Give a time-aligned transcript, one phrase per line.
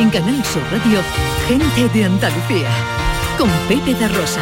[0.00, 1.02] En Canal Sur Radio,
[1.46, 2.70] gente de Andalucía,
[3.36, 4.40] con Pepe da Rosa.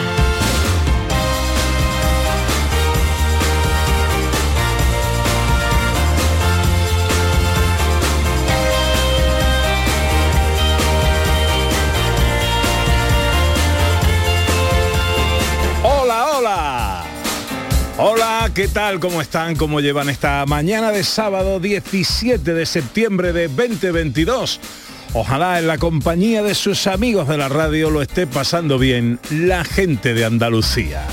[15.83, 17.05] Hola, hola.
[17.99, 19.01] Hola, ¿qué tal?
[19.01, 19.57] ¿Cómo están?
[19.57, 24.61] ¿Cómo llevan esta mañana de sábado 17 de septiembre de 2022?
[25.15, 29.65] Ojalá en la compañía de sus amigos de la radio lo esté pasando bien la
[29.65, 31.07] gente de Andalucía.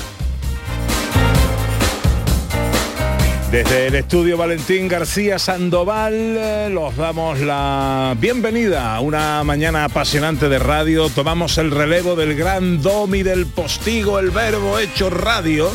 [3.50, 10.48] Desde el estudio Valentín García Sandoval eh, los damos la bienvenida a una mañana apasionante
[10.48, 11.08] de radio.
[11.10, 15.70] Tomamos el relevo del gran domi del postigo, el verbo hecho radio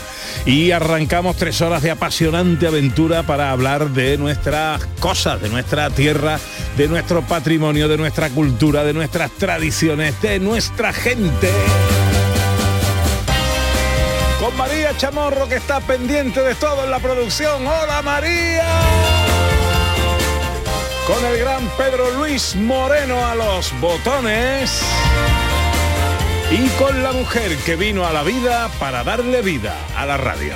[0.46, 6.40] y arrancamos tres horas de apasionante aventura para hablar de nuestras cosas, de nuestra tierra,
[6.78, 11.50] de nuestro patrimonio, de nuestra cultura, de nuestras tradiciones, de nuestra gente
[14.98, 17.66] Chamorro que está pendiente de todo en la producción.
[17.66, 18.68] ¡Hola María!
[21.08, 24.82] Con el gran Pedro Luis Moreno a los botones.
[26.52, 30.54] Y con la mujer que vino a la vida para darle vida a la radio.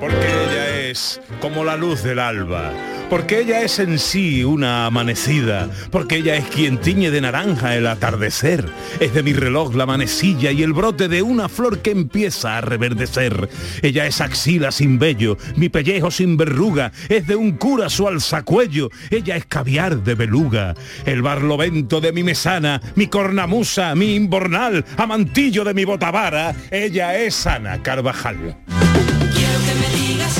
[0.00, 2.72] Porque ella es como la luz del alba
[3.14, 7.86] porque ella es en sí una amanecida, porque ella es quien tiñe de naranja el
[7.86, 12.58] atardecer, es de mi reloj la manecilla y el brote de una flor que empieza
[12.58, 13.48] a reverdecer.
[13.82, 18.90] Ella es axila sin vello, mi pellejo sin verruga, es de un cura su alzacuello,
[19.10, 20.74] ella es caviar de beluga,
[21.06, 27.46] el barlovento de mi mesana, mi cornamusa, mi imbornal, amantillo de mi botavara, ella es
[27.46, 28.56] Ana Carvajal.
[28.66, 30.32] Quiero que me digas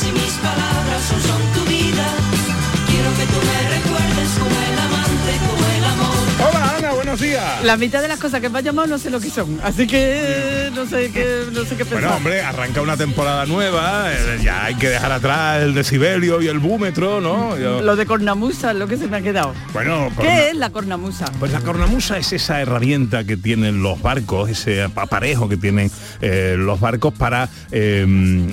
[0.00, 1.45] si mis palabras
[7.16, 7.64] buenos días.
[7.64, 9.86] La mitad de las cosas que me han llamado no sé lo que son, así
[9.86, 12.00] que no sé qué, no sé qué pensar.
[12.00, 16.48] Bueno, hombre, arranca una temporada nueva, eh, ya hay que dejar atrás el decibelio y
[16.48, 17.56] el búmetro, ¿no?
[17.58, 19.54] Yo- Lo de cornamusa es lo que se me ha quedado.
[19.72, 21.26] Bueno, corna- ¿Qué es la cornamusa?
[21.38, 25.90] Pues la cornamusa es esa herramienta que tienen los barcos, ese aparejo que tienen
[26.20, 28.04] eh, los barcos para eh,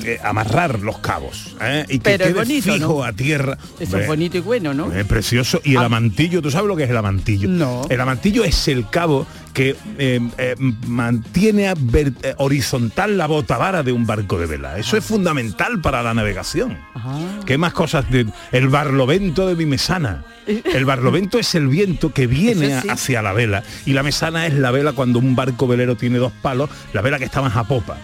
[0.06, 1.86] eh, amarrar los cabos ¿eh?
[1.90, 3.04] y que Pero es quede bonito, fijo ¿no?
[3.04, 3.58] a tierra.
[3.80, 4.92] Eso es bonito y bueno, ¿no?
[4.94, 5.60] Es precioso.
[5.64, 5.86] Y el Ah.
[5.86, 7.48] amantillo, ¿tú sabes lo que es el amantillo?
[7.50, 7.86] No.
[7.90, 10.56] El amantillo es el cabo que eh, eh,
[10.88, 14.80] mantiene a ver- eh, horizontal la botavara de un barco de vela.
[14.80, 16.78] Eso es fundamental para la navegación.
[16.96, 17.20] Ah.
[17.46, 18.10] ¿Qué más cosas?
[18.10, 20.24] De, el barlovento de mi mesana.
[20.48, 22.90] El barlovento es el viento que viene sí.
[22.90, 26.34] hacia la vela y la mesana es la vela cuando un barco velero tiene dos
[26.42, 27.96] palos, la vela que está más a popa.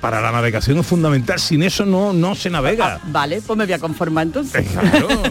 [0.00, 2.94] Para la navegación es fundamental, sin eso no, no se navega.
[2.94, 4.66] Ah, vale, pues me voy a conformar entonces.
[4.70, 5.08] Claro,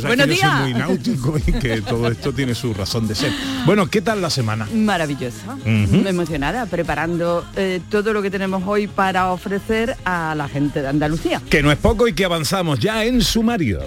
[0.00, 0.60] sabes Buenos que yo soy días.
[0.62, 3.32] muy náutico y que todo esto tiene su razón de ser.
[3.66, 4.66] Bueno, ¿qué tal la semana?
[4.72, 10.88] Maravillosa, emocionada, preparando eh, todo lo que tenemos hoy para ofrecer a la gente de
[10.88, 11.40] Andalucía.
[11.50, 13.80] Que no es poco y que avanzamos ya en sumario.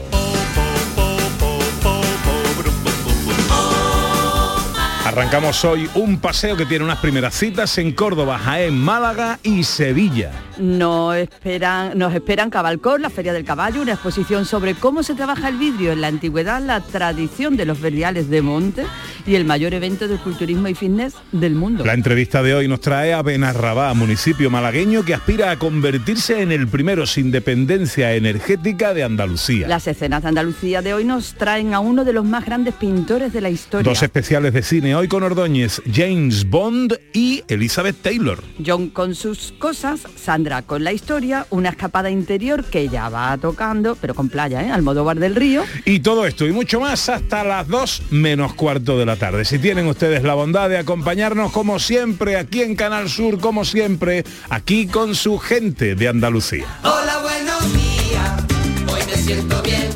[5.15, 10.33] Arrancamos hoy un paseo que tiene unas primeras citas en Córdoba, Jaén, Málaga y Sevilla.
[10.57, 15.47] Nos esperan, nos esperan Cabalcón, la Feria del Caballo, una exposición sobre cómo se trabaja
[15.47, 18.85] el vidrio en la antigüedad, la tradición de los verdiales de monte
[19.25, 21.85] y el mayor evento de culturismo y fitness del mundo.
[21.85, 26.51] La entrevista de hoy nos trae a Benarrabá, municipio malagueño que aspira a convertirse en
[26.51, 29.69] el primero sin dependencia energética de Andalucía.
[29.69, 33.31] Las escenas de Andalucía de hoy nos traen a uno de los más grandes pintores
[33.31, 33.89] de la historia.
[33.89, 38.43] Dos especiales de cine hoy con Ordóñez, James Bond y Elizabeth Taylor.
[38.65, 43.95] John con sus cosas, Sandra con la historia, una escapada interior que ya va tocando,
[43.95, 44.71] pero con playa, ¿eh?
[44.71, 45.63] Almodóvar del Río.
[45.85, 49.45] Y todo esto y mucho más hasta las 2 menos cuarto de la tarde.
[49.45, 54.23] Si tienen ustedes la bondad de acompañarnos como siempre aquí en Canal Sur, como siempre,
[54.49, 56.65] aquí con su gente de Andalucía.
[56.83, 58.43] Hola, buenos días.
[58.91, 59.89] Hoy me siento bien.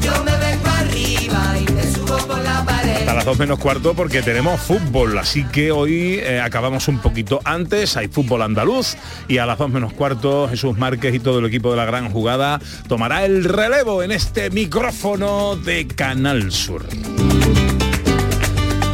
[0.00, 1.72] Yo me vengo arriba y
[3.06, 7.40] Hasta las dos menos cuarto porque tenemos fútbol, así que hoy eh, acabamos un poquito
[7.44, 8.96] antes, hay fútbol andaluz
[9.28, 12.10] y a las dos menos cuarto Jesús Márquez y todo el equipo de la gran
[12.10, 16.84] jugada tomará el relevo en este micrófono de Canal Sur.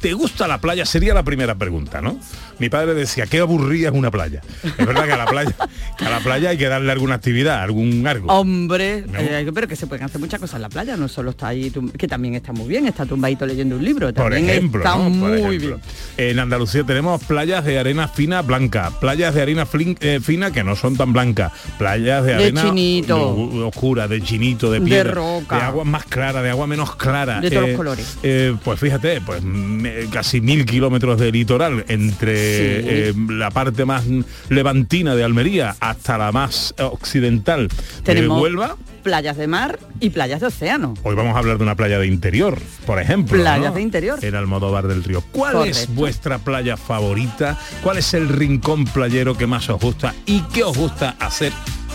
[0.00, 0.86] ¿Te gusta la playa?
[0.86, 2.18] Sería la primera pregunta, ¿no?
[2.60, 4.40] Mi padre decía, qué aburrida es una playa.
[4.62, 5.54] Es verdad que a la playa,
[5.98, 8.28] que a la playa hay que darle alguna actividad, algún algo.
[8.32, 9.18] Hombre, ¿No?
[9.18, 11.72] eh, pero que se pueden hacer muchas cosas en la playa, no solo está ahí,
[11.98, 15.04] que también está muy bien, está tumbadito leyendo un libro, Por ejemplo, está ¿no?
[15.04, 15.80] Por muy ejemplo.
[16.16, 16.30] bien.
[16.30, 20.62] En Andalucía tenemos playas de arena fina blanca, playas de arena flin- eh, fina que
[20.62, 23.18] no son tan blancas, playas de De arena chinito.
[23.66, 25.56] oscura, de chinito, de De piedra, roca.
[25.56, 27.40] de agua más clara, de agua menos clara.
[27.40, 28.18] De todos los colores.
[28.22, 32.88] eh, pues fíjate, pues me- casi mil kilómetros de litoral entre Sí.
[32.88, 34.04] eh, la parte más
[34.48, 38.76] levantina de Almería hasta la más occidental de Tenemos Huelva.
[39.02, 40.94] playas de mar y playas de océano.
[41.02, 43.38] Hoy vamos a hablar de una playa de interior, por ejemplo.
[43.38, 43.76] Playas ¿no?
[43.76, 44.24] de interior.
[44.24, 45.22] En Almodóvar del Río.
[45.32, 47.58] ¿Cuál es vuestra playa favorita?
[47.82, 50.14] ¿Cuál es el rincón playero que más os gusta?
[50.26, 51.52] ¿Y qué os gusta hacer?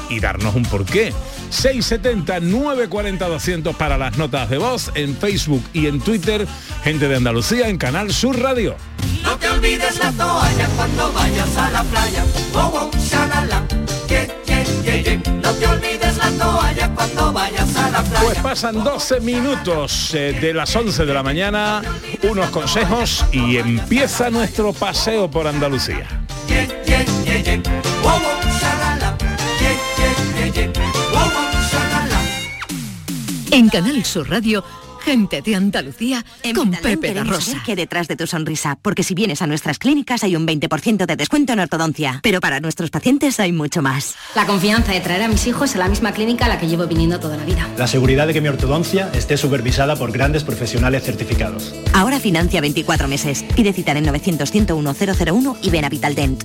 [0.10, 1.14] Y darnos un porqué.
[1.50, 6.46] 670 940 200 para las notas de voz en Facebook y en Twitter.
[6.84, 8.76] Gente de Andalucía en Canal Sur Radio.
[9.36, 12.24] No te olvides la toalla cuando vayas a la playa.
[12.54, 13.68] Oh, oh, shalala.
[15.44, 18.24] No te olvides la toalla cuando vayas a la playa.
[18.24, 21.82] Pues pasan 12 minutos eh, de las 11 de la mañana,
[22.24, 26.08] unos consejos y empieza nuestro paseo por Andalucía.
[28.06, 28.22] Oh,
[28.62, 29.18] shalala.
[33.52, 34.64] En Canal Sur Radio,
[35.06, 37.64] gente de Andalucía En con Pepe queremos Rosa.
[37.68, 41.16] hay detrás de tu sonrisa, porque si vienes a nuestras clínicas hay un 20% de
[41.16, 44.16] descuento en ortodoncia, pero para nuestros pacientes hay mucho más.
[44.36, 46.88] La confianza de traer a mis hijos a la misma clínica a la que llevo
[46.88, 47.70] viniendo toda la vida.
[47.78, 51.74] La seguridad de que mi ortodoncia esté supervisada por grandes profesionales certificados.
[51.94, 53.46] Ahora financia 24 meses.
[53.56, 54.96] Pide cita en el 900 101
[55.28, 56.44] 001 y ven a Vitaldent.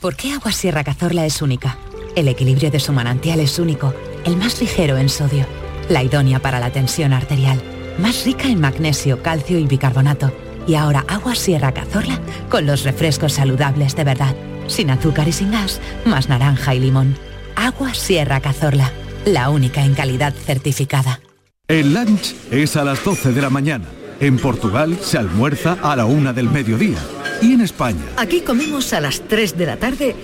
[0.00, 1.78] ¿Por qué Agua Sierra Cazorla es única?
[2.14, 3.94] El equilibrio de su manantial es único,
[4.24, 5.46] el más ligero en sodio,
[5.88, 7.62] la idónea para la tensión arterial,
[7.98, 10.32] más rica en magnesio, calcio y bicarbonato.
[10.66, 14.34] Y ahora Agua Sierra Cazorla con los refrescos saludables de verdad,
[14.66, 17.16] sin azúcar y sin gas, más naranja y limón.
[17.56, 18.92] Agua Sierra Cazorla,
[19.24, 21.20] la única en calidad certificada.
[21.66, 23.84] El lunch es a las 12 de la mañana.
[24.20, 26.98] En Portugal se almuerza a la una del mediodía.
[27.40, 28.02] Y en España.
[28.16, 30.16] Aquí comemos a las 3 de la tarde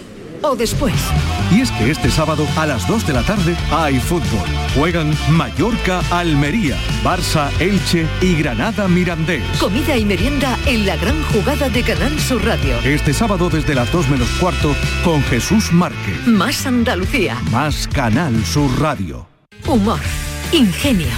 [0.45, 0.95] o después.
[1.51, 4.49] Y es que este sábado a las 2 de la tarde hay fútbol.
[4.75, 9.43] Juegan Mallorca, Almería, Barça, Elche y Granada Mirandés.
[9.59, 12.79] Comida y merienda en la gran jugada de Canal Sur Radio.
[12.85, 14.75] Este sábado desde las 2 menos cuarto
[15.05, 16.27] con Jesús Márquez.
[16.27, 19.27] Más Andalucía, Más Canal Sur Radio.
[19.67, 20.01] humor,
[20.53, 21.09] ingenio,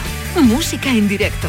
[0.40, 1.48] música en directo,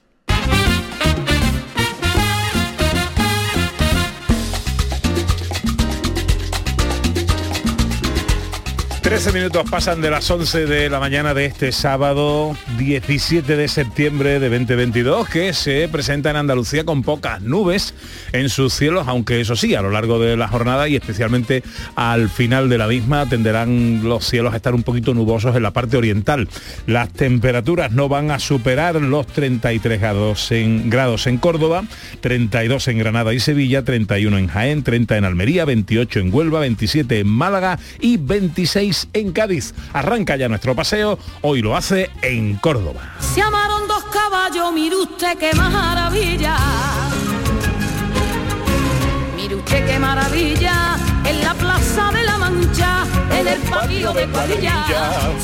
[9.11, 14.39] 13 minutos pasan de las 11 de la mañana de este sábado 17 de septiembre
[14.39, 17.93] de 2022 que se presenta en Andalucía con pocas nubes
[18.31, 21.61] en sus cielos, aunque eso sí, a lo largo de la jornada y especialmente
[21.95, 25.71] al final de la misma tenderán los cielos a estar un poquito nubosos en la
[25.71, 26.47] parte oriental.
[26.87, 31.83] Las temperaturas no van a superar los 33 grados en, grados en Córdoba,
[32.21, 37.19] 32 en Granada y Sevilla, 31 en Jaén, 30 en Almería, 28 en Huelva, 27
[37.19, 39.73] en Málaga y 26 en Cádiz.
[39.93, 43.15] Arranca ya nuestro paseo, hoy lo hace en Córdoba.
[43.19, 46.57] Se amaron dos caballos, mire usted qué maravilla.
[49.35, 53.05] Mire usted qué maravilla, en la plaza de la Mancha,
[53.37, 54.85] en el patio de Cuadrilla,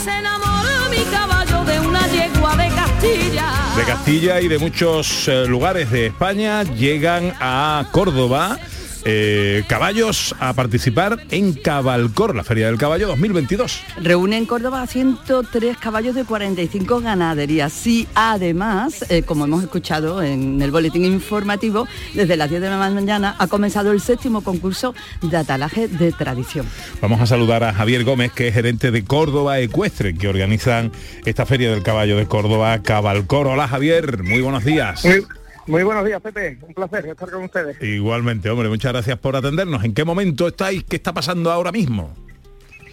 [0.03, 3.51] se enamoró mi caballo de una yegua de Castilla.
[3.75, 8.57] De Castilla y de muchos eh, lugares de España llegan a Córdoba
[9.05, 13.81] eh, caballos a participar en Cabalcor, la Feria del Caballo 2022.
[14.01, 17.87] Reúne en Córdoba a 103 caballos de 45 ganaderías.
[17.87, 22.77] Y además, eh, como hemos escuchado en el boletín informativo, desde las 10 de la
[22.77, 26.65] mañana ha comenzado el séptimo concurso de atalaje de tradición.
[27.01, 30.91] Vamos a saludar a Javier Gómez, que es gerente de Córdoba Ecuestre, que organizan
[31.25, 33.47] esta Feria del Caballo de Córdoba, Cabalcor.
[33.47, 35.03] Hola Javier, muy buenos días.
[35.05, 35.25] Muy,
[35.67, 36.57] muy buenos días, Pepe.
[36.61, 37.81] Un placer estar con ustedes.
[37.81, 39.83] Igualmente, hombre, muchas gracias por atendernos.
[39.83, 40.83] ¿En qué momento estáis?
[40.83, 42.13] ¿Qué está pasando ahora mismo?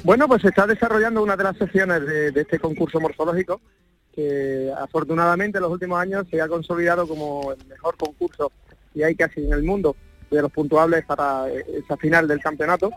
[0.03, 3.61] Bueno, pues se está desarrollando una de las sesiones de, de este concurso morfológico
[4.15, 8.53] que afortunadamente en los últimos años se ha consolidado como el mejor concurso
[8.93, 9.97] que hay casi en el mundo
[10.31, 12.91] de los puntuables para eh, esa final del campeonato.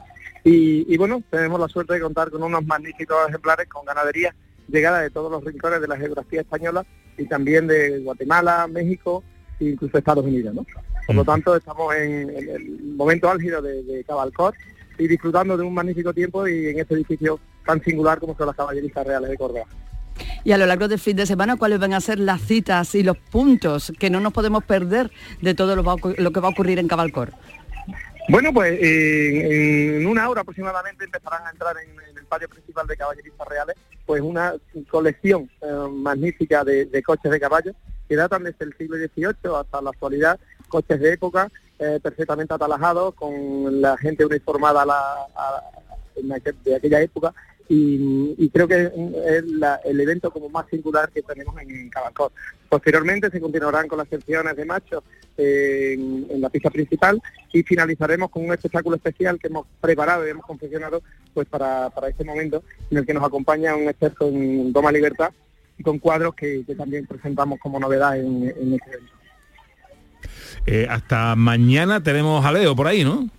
[0.44, 4.36] Y, y bueno, tenemos la suerte de contar con unos magníficos ejemplares con ganadería
[4.68, 6.86] llegada de todos los rincones de la geografía española
[7.18, 9.24] y también de Guatemala, México
[9.60, 10.54] incluso Estados Unidos.
[10.54, 10.66] ¿no?
[11.06, 14.54] Por lo tanto, estamos en, en el momento álgido de, de Cabalcor
[14.98, 18.56] y disfrutando de un magnífico tiempo y en este edificio tan singular como son las
[18.56, 19.66] caballerizas reales de Córdoba.
[20.44, 23.04] Y a lo largo del fin de semana, ¿cuáles van a ser las citas y
[23.04, 25.12] los puntos que no nos podemos perder
[25.42, 27.34] de todo lo, va que va a ocurrir en Cabalcor?
[28.30, 32.86] Bueno, pues eh, en una hora aproximadamente empezarán a entrar en, en el patio principal
[32.88, 34.54] de caballerizas reales pues una
[34.90, 37.76] colección eh, magnífica de, de coches de caballos
[38.08, 43.14] que datan desde el siglo XVIII hasta la actualidad, coches de época eh, perfectamente atalajados
[43.14, 44.84] con la gente uniformada
[46.16, 47.34] de aquella época
[47.70, 49.44] y, creo que es
[49.86, 52.32] el evento como más singular que tenemos en Cabalcor.
[52.70, 55.04] Posteriormente se continuarán con las secciones de machos
[55.36, 57.22] en, la pista principal
[57.52, 61.02] y finalizaremos con un espectáculo especial que hemos preparado y hemos confeccionado
[61.34, 65.32] pues para, para este momento en el que nos acompaña un experto en Doma Libertad
[65.78, 69.14] y con cuadros que, que también presentamos como novedad en, en este evento.
[70.66, 73.30] Eh, hasta mañana tenemos jaleo por ahí, ¿no?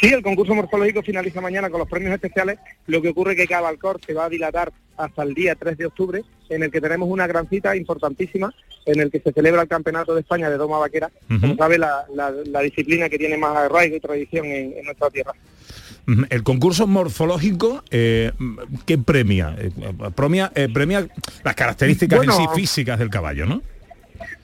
[0.00, 2.58] Sí, el concurso morfológico finaliza mañana con los premios especiales.
[2.86, 5.86] Lo que ocurre es que Cabalcor se va a dilatar hasta el día 3 de
[5.86, 8.52] octubre, en el que tenemos una gran cita importantísima,
[8.84, 12.04] en el que se celebra el Campeonato de España de Doma Vaquera, como sabe, la,
[12.14, 15.32] la- la disciplina que tiene más arraigo y tradición en, en nuestra tierra.
[16.06, 18.32] El concurso morfológico, eh,
[18.86, 19.54] ¿qué premia?
[19.58, 19.70] Eh,
[20.14, 21.06] premia, eh, premia
[21.44, 23.62] las características en sí físicas del caballo, ¿no?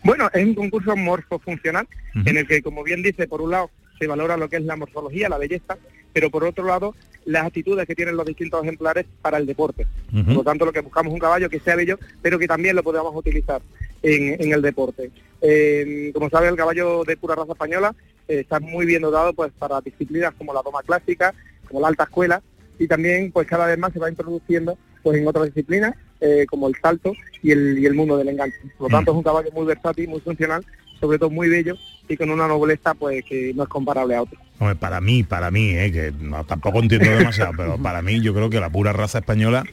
[0.05, 4.07] Bueno, es un concurso morfofuncional en el que, como bien dice, por un lado se
[4.07, 5.77] valora lo que es la morfología, la belleza,
[6.13, 9.87] pero por otro lado las actitudes que tienen los distintos ejemplares para el deporte.
[10.11, 12.75] Por lo tanto, lo que buscamos es un caballo que sea bello, pero que también
[12.75, 13.61] lo podamos utilizar
[14.03, 15.11] en, en el deporte.
[15.43, 17.95] Eh, como sabe, el caballo de pura raza española
[18.29, 21.35] eh, está muy bien dotado pues para disciplinas como la doma clásica,
[21.67, 22.43] como la alta escuela,
[22.79, 26.69] y también pues cada vez más se va introduciendo pues en otras disciplinas eh, como
[26.69, 28.57] el salto y el, y el mundo del enganche.
[28.77, 30.65] Por lo tanto, es un caballo muy versátil, muy funcional,
[31.01, 31.77] sobre todo muy bello
[32.09, 34.41] y con una nobleza pues que no es comparable a otros.
[34.59, 38.35] Hombre, para mí, para mí, eh, que no, tampoco entiendo demasiado, pero para mí yo
[38.35, 39.65] creo que la pura raza española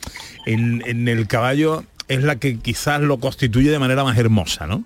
[0.45, 4.85] en, en el caballo es la que quizás lo constituye de manera más hermosa, ¿no?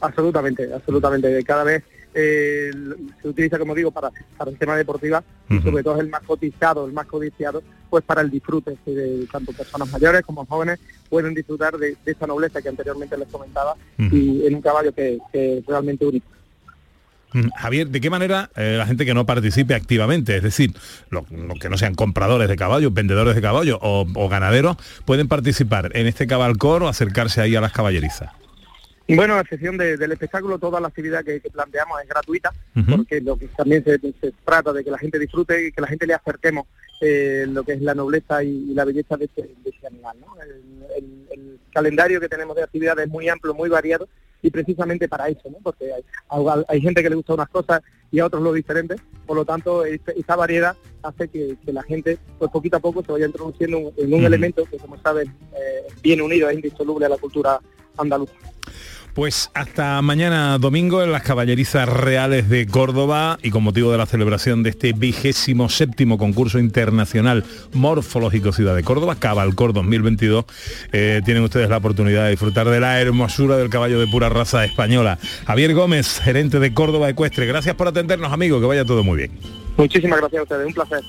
[0.00, 1.42] Absolutamente, absolutamente.
[1.42, 1.82] Cada vez
[2.14, 2.70] eh,
[3.22, 6.22] se utiliza, como digo, para, para el tema deportiva y sobre todo es el más
[6.22, 10.78] cotizado, el más codiciado, pues para el disfrute, que de, tanto personas mayores como jóvenes
[11.08, 15.18] pueden disfrutar de, de esa nobleza que anteriormente les comentaba y en un caballo que,
[15.32, 16.26] que es realmente único.
[17.56, 20.72] Javier, ¿de qué manera eh, la gente que no participe activamente, es decir,
[21.10, 21.24] los
[21.60, 26.06] que no sean compradores de caballos, vendedores de caballos o, o ganaderos, pueden participar en
[26.06, 28.30] este cabalcor o acercarse ahí a las caballerizas?
[29.16, 32.52] Bueno, a excepción de- del espectáculo, toda la actividad que, que planteamos es gratuita,
[32.96, 35.86] porque lo que también se, se trata de que la gente disfrute y que la
[35.88, 36.66] gente le acerquemos
[37.00, 40.16] eh, lo que es la nobleza y, y la belleza de este, de este animal.
[40.20, 40.26] ¿no?
[40.42, 40.50] El,
[40.96, 44.08] el- el calendario que tenemos de actividades es muy amplio, muy variado,
[44.42, 45.58] y precisamente para eso, ¿no?
[45.62, 46.02] porque hay,
[46.68, 48.94] hay gente que le gusta unas cosas y a otros lo diferente,
[49.26, 53.26] por lo tanto esa variedad hace que, la gente pues poquito a poco se vaya
[53.26, 57.60] introduciendo en un elemento que como saben eh, viene unido, es indisoluble a la cultura
[57.96, 58.32] andaluza.
[59.18, 64.06] Pues hasta mañana domingo en las caballerizas reales de Córdoba y con motivo de la
[64.06, 70.44] celebración de este vigésimo séptimo concurso internacional morfológico Ciudad de Córdoba, Cabalcor 2022,
[70.92, 74.64] eh, tienen ustedes la oportunidad de disfrutar de la hermosura del caballo de pura raza
[74.64, 75.18] española.
[75.48, 79.32] Javier Gómez, gerente de Córdoba Ecuestre, gracias por atendernos amigos, que vaya todo muy bien.
[79.78, 81.02] Muchísimas gracias a ustedes, un placer.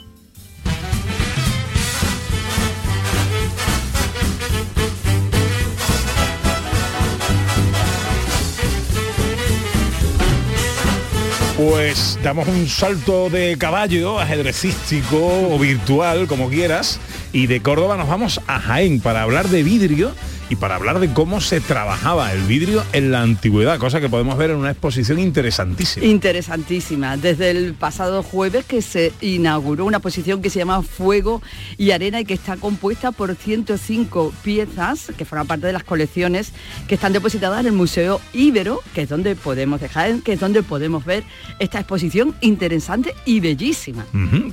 [11.60, 17.02] Pues damos un salto de caballo, ajedrecístico o virtual, como quieras,
[17.34, 20.14] y de Córdoba nos vamos a Jaén para hablar de vidrio
[20.50, 24.38] y para hablar de cómo se trabajaba el vidrio en la antigüedad, cosa que podemos
[24.38, 26.06] ver en una exposición interesantísima.
[26.06, 27.18] Interesantísima.
[27.18, 31.42] Desde el pasado jueves que se inauguró una exposición que se llama Fuego
[31.78, 36.52] y Arena y que está compuesta por 105 piezas que forman parte de las colecciones
[36.88, 40.64] que están depositadas en el Museo Ibero, que es donde podemos dejar, que es donde
[40.64, 41.24] podemos ver
[41.60, 44.06] esta exposición interesante y bellísima.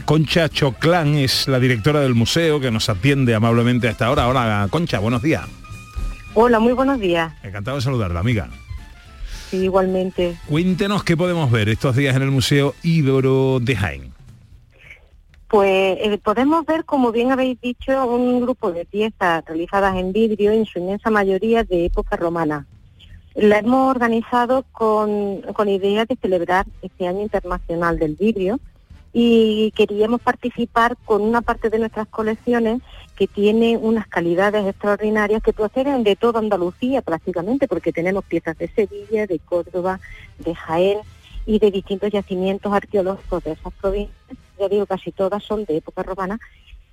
[0.04, 4.28] Concha Choclán es la directora del museo que nos atiende amablemente a esta hora.
[4.28, 5.46] Hola Concha, buenos días.
[6.38, 7.32] Hola, muy buenos días.
[7.42, 8.50] Encantado de saludarla, amiga.
[9.48, 10.36] Sí, igualmente.
[10.46, 14.12] Cuéntenos qué podemos ver estos días en el Museo Ibero de Jaén.
[15.48, 20.50] Pues eh, podemos ver, como bien habéis dicho, un grupo de piezas realizadas en vidrio,
[20.52, 22.66] en su inmensa mayoría de época romana.
[23.34, 28.60] La hemos organizado con, con idea de celebrar este año internacional del vidrio
[29.18, 32.82] y queríamos participar con una parte de nuestras colecciones
[33.16, 38.68] que tiene unas calidades extraordinarias que proceden de toda Andalucía prácticamente, porque tenemos piezas de
[38.68, 40.00] Sevilla, de Córdoba,
[40.38, 40.98] de Jaén
[41.46, 46.02] y de distintos yacimientos arqueológicos de esas provincias, ya digo, casi todas son de época
[46.02, 46.38] romana,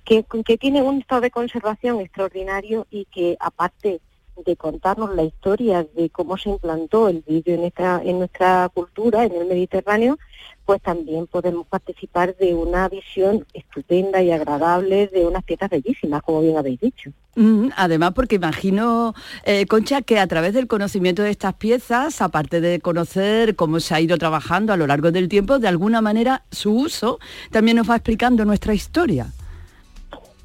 [0.06, 4.00] que, que tienen un estado de conservación extraordinario y que aparte
[4.44, 7.72] de contarnos la historia de cómo se implantó el vidrio en,
[8.08, 10.18] en nuestra cultura, en el Mediterráneo,
[10.64, 16.40] pues también podemos participar de una visión estupenda y agradable de unas piezas bellísimas, como
[16.40, 17.10] bien habéis dicho.
[17.36, 19.14] Mm, además, porque imagino,
[19.44, 23.94] eh, Concha, que a través del conocimiento de estas piezas, aparte de conocer cómo se
[23.94, 27.18] ha ido trabajando a lo largo del tiempo, de alguna manera su uso
[27.50, 29.32] también nos va explicando nuestra historia.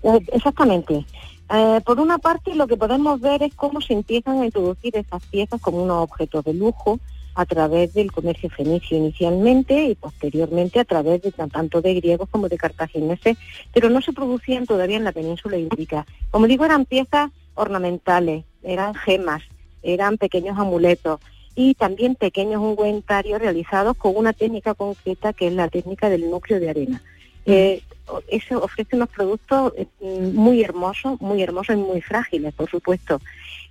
[0.03, 1.05] Eh, exactamente.
[1.51, 5.23] Eh, por una parte, lo que podemos ver es cómo se empiezan a introducir esas
[5.25, 6.99] piezas como unos objetos de lujo,
[7.35, 12.49] a través del comercio fenicio inicialmente y posteriormente a través de tanto de griegos como
[12.49, 13.37] de cartagineses,
[13.73, 16.05] pero no se producían todavía en la península ibérica.
[16.31, 19.41] Como digo, eran piezas ornamentales, eran gemas,
[19.83, 21.21] eran pequeños amuletos
[21.55, 26.59] y también pequeños ungüentarios realizados con una técnica concreta que es la técnica del núcleo
[26.59, 27.01] de arena.
[27.45, 27.81] Eh,
[28.27, 33.21] eso ofrece unos productos eh, muy hermosos, muy hermosos y muy frágiles, por supuesto.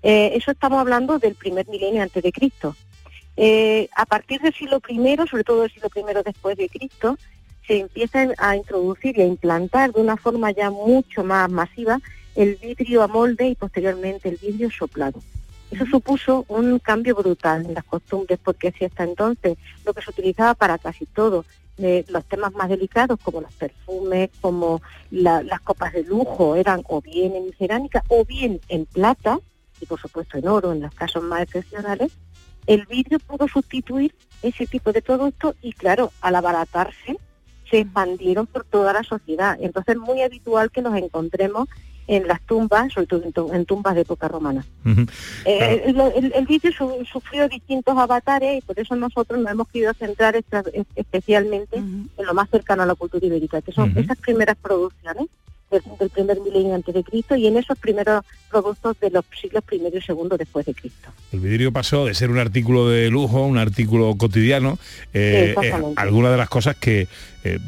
[0.03, 2.77] Eh, eso estamos hablando del primer milenio antes de Cristo.
[3.37, 7.16] Eh, a partir del siglo I, sobre todo del siglo I después de Cristo,
[7.66, 12.01] se empieza a introducir y a implantar de una forma ya mucho más masiva
[12.35, 15.20] el vidrio a molde y posteriormente el vidrio soplado.
[15.70, 20.11] Eso supuso un cambio brutal en las costumbres porque si hasta entonces lo que se
[20.11, 21.44] utilizaba para casi todo,
[21.78, 27.00] eh, los temas más delicados como los perfumes, como las copas de lujo, eran o
[27.00, 29.38] bien en cerámica o bien en plata
[29.80, 32.12] y por supuesto en oro en los casos más excepcionales,
[32.66, 37.16] el vidrio pudo sustituir ese tipo de producto y claro, al abaratarse
[37.70, 39.56] se expandieron por toda la sociedad.
[39.60, 41.68] Entonces es muy habitual que nos encontremos
[42.09, 44.64] en las tumbas, sobre todo en, tumbas de época romana.
[45.44, 45.94] Eh,
[46.35, 46.73] el, vidrio
[47.05, 50.35] sufrió distintos avatares y por eso nosotros nos hemos querido centrar
[50.97, 55.27] especialmente en lo más cercano a la cultura ibérica, que son esas primeras producciones
[55.70, 59.96] del, primer milenio antes de Cristo y en esos primeros productos de los siglos primero
[59.96, 61.11] y segundo después de Cristo.
[61.33, 64.78] El vidrio pasó de ser un artículo de lujo, un artículo cotidiano,
[65.12, 67.09] eh, eh, algunas de las cosas que,
[67.44, 67.59] eh,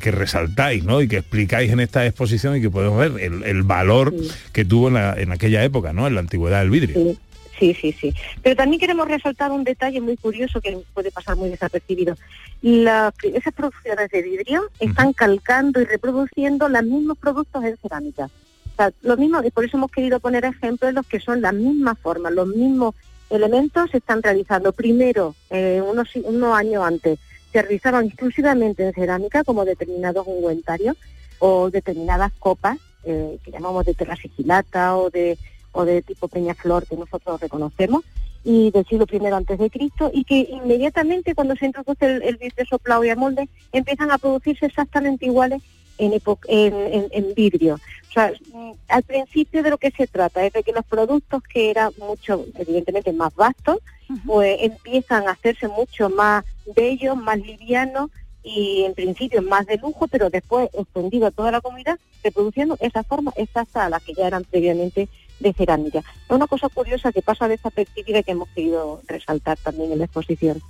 [0.00, 1.00] que resaltáis ¿no?
[1.00, 4.14] y que explicáis en esta exposición y que podemos ver el, valor
[4.52, 6.06] que tuvo en, en, aquella época, ¿no?
[6.06, 6.94] en la antigüedad del vidrio.
[6.94, 7.18] Sí,
[7.58, 8.14] sí, sí.
[8.42, 12.16] Pero también queremos resaltar un detalle muy curioso que puede pasar muy desapercibido.
[12.62, 18.26] esas producciones de vidrio están calcando y reproduciendo los mismos productos en cerámica.
[18.26, 21.40] O sea, lo mismo, y por eso hemos querido poner ejemplos de los que son
[21.40, 22.94] las mismas formas, los mismos
[23.30, 24.72] elementos se están realizando.
[24.72, 27.18] Primero, eh, unos, unos años antes,
[27.52, 30.96] se realizaban exclusivamente en cerámica como determinados ungüentarios
[31.38, 35.38] o determinadas copas eh, que llamamos de tela sigilata o de
[35.74, 38.02] o de tipo Peñaflor que nosotros reconocemos.
[38.46, 42.36] y del siglo I antes de Cristo y que inmediatamente cuando se introduce el, el
[42.36, 45.62] vidrio soplado y a molde empiezan a producirse exactamente iguales
[45.98, 46.12] en,
[46.48, 47.74] en, en, vidrio.
[48.08, 51.42] O sea, mm, al principio de lo que se trata es de que los productos
[51.42, 53.78] que eran mucho, evidentemente más vastos,
[54.26, 56.44] pues empiezan a hacerse mucho más
[56.76, 58.10] bellos, más livianos
[58.42, 63.02] y en principio más de lujo, pero después extendido a toda la comunidad, reproduciendo esa
[63.02, 65.08] forma exacta a las que ya eran previamente
[65.40, 65.98] de cerámica.
[65.98, 69.98] Es una cosa curiosa que pasa de esa perspectiva que hemos querido resaltar también en
[69.98, 70.60] la exposición.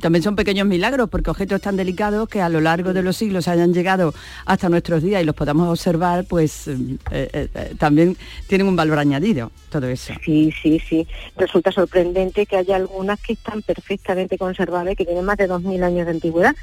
[0.00, 3.48] También son pequeños milagros porque objetos tan delicados que a lo largo de los siglos
[3.48, 4.14] hayan llegado
[4.46, 6.76] hasta nuestros días y los podamos observar, pues eh,
[7.10, 10.12] eh, eh, también tienen un valor añadido todo eso.
[10.24, 11.06] Sí, sí, sí.
[11.36, 15.82] Resulta sorprendente que haya algunas que están perfectamente conservadas y que tienen más de 2.000
[15.84, 16.54] años de antigüedad.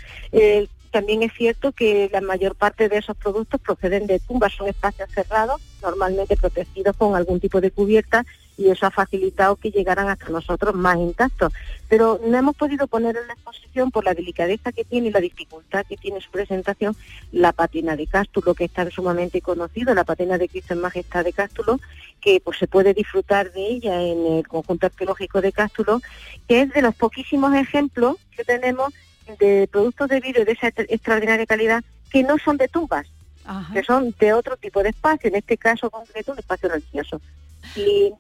[0.98, 5.08] También es cierto que la mayor parte de esos productos proceden de tumbas, son espacios
[5.14, 8.26] cerrados, normalmente protegidos con algún tipo de cubierta
[8.58, 11.54] y eso ha facilitado que llegaran hasta nosotros más intactos.
[11.88, 15.20] Pero no hemos podido poner en la exposición por la delicadeza que tiene y la
[15.20, 16.96] dificultad que tiene su presentación
[17.32, 21.26] la patina de Cástulo, que es tan sumamente conocido, la patina de Cristo en Majestad
[21.26, 21.80] de Cástulo,
[22.20, 26.02] que pues se puede disfrutar de ella en el conjunto arqueológico de Cástulo,
[26.48, 28.92] que es de los poquísimos ejemplos que tenemos
[29.40, 33.08] de productos de vidrio de esa extraordinaria calidad que no son de tumbas,
[33.74, 37.22] que son de otro tipo de espacio, en este caso concreto un espacio religioso.
[37.76, 38.14] Y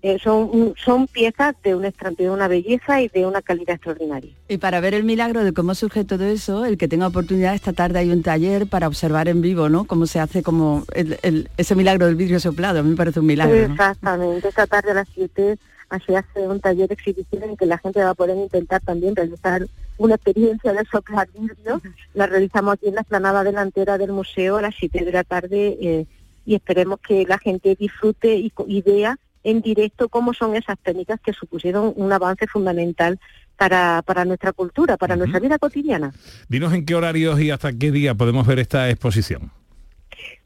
[0.00, 4.32] eh, son, son piezas de una, de una belleza y de una calidad extraordinaria.
[4.48, 7.72] Y para ver el milagro de cómo surge todo eso, el que tenga oportunidad, esta
[7.72, 9.84] tarde hay un taller para observar en vivo, ¿no?
[9.86, 13.56] Cómo se hace como ese milagro del vidrio soplado, a mí me parece un milagro.
[13.56, 18.02] Exactamente, esta tarde a las 7 así hace un taller exhibición en que la gente
[18.02, 21.80] va a poder intentar también realizar una experiencia de soplar vidrio.
[22.14, 25.78] La realizamos aquí en la explanada delantera del museo a las 7 de la tarde
[25.80, 26.06] eh,
[26.46, 31.32] y esperemos que la gente disfrute y, vea en directo cómo son esas técnicas que
[31.32, 33.18] supusieron un avance fundamental
[33.56, 36.12] para, para nuestra cultura, para nuestra vida cotidiana.
[36.48, 39.50] Dinos en qué horarios y hasta qué día podemos ver esta exposición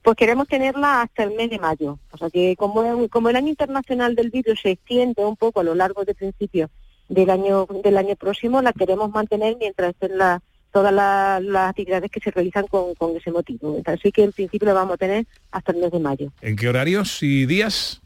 [0.03, 1.99] pues queremos tenerla hasta el mes de mayo.
[2.11, 5.65] O sea que como, como el año internacional del vidrio se extiende un poco a
[5.65, 6.71] lo largo de principio
[7.09, 10.41] del año del año próximo, la queremos mantener mientras estén la,
[10.73, 13.81] todas las, actividades que se realizan con, con, ese motivo.
[13.85, 16.33] Así que en principio la vamos a tener hasta el mes de mayo.
[16.41, 18.01] ¿En qué horarios y días?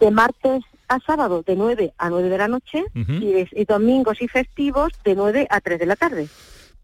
[0.00, 4.28] De martes a sábado de 9 a 9 de la noche y, y domingos y
[4.28, 6.28] festivos de 9 a 3 de la tarde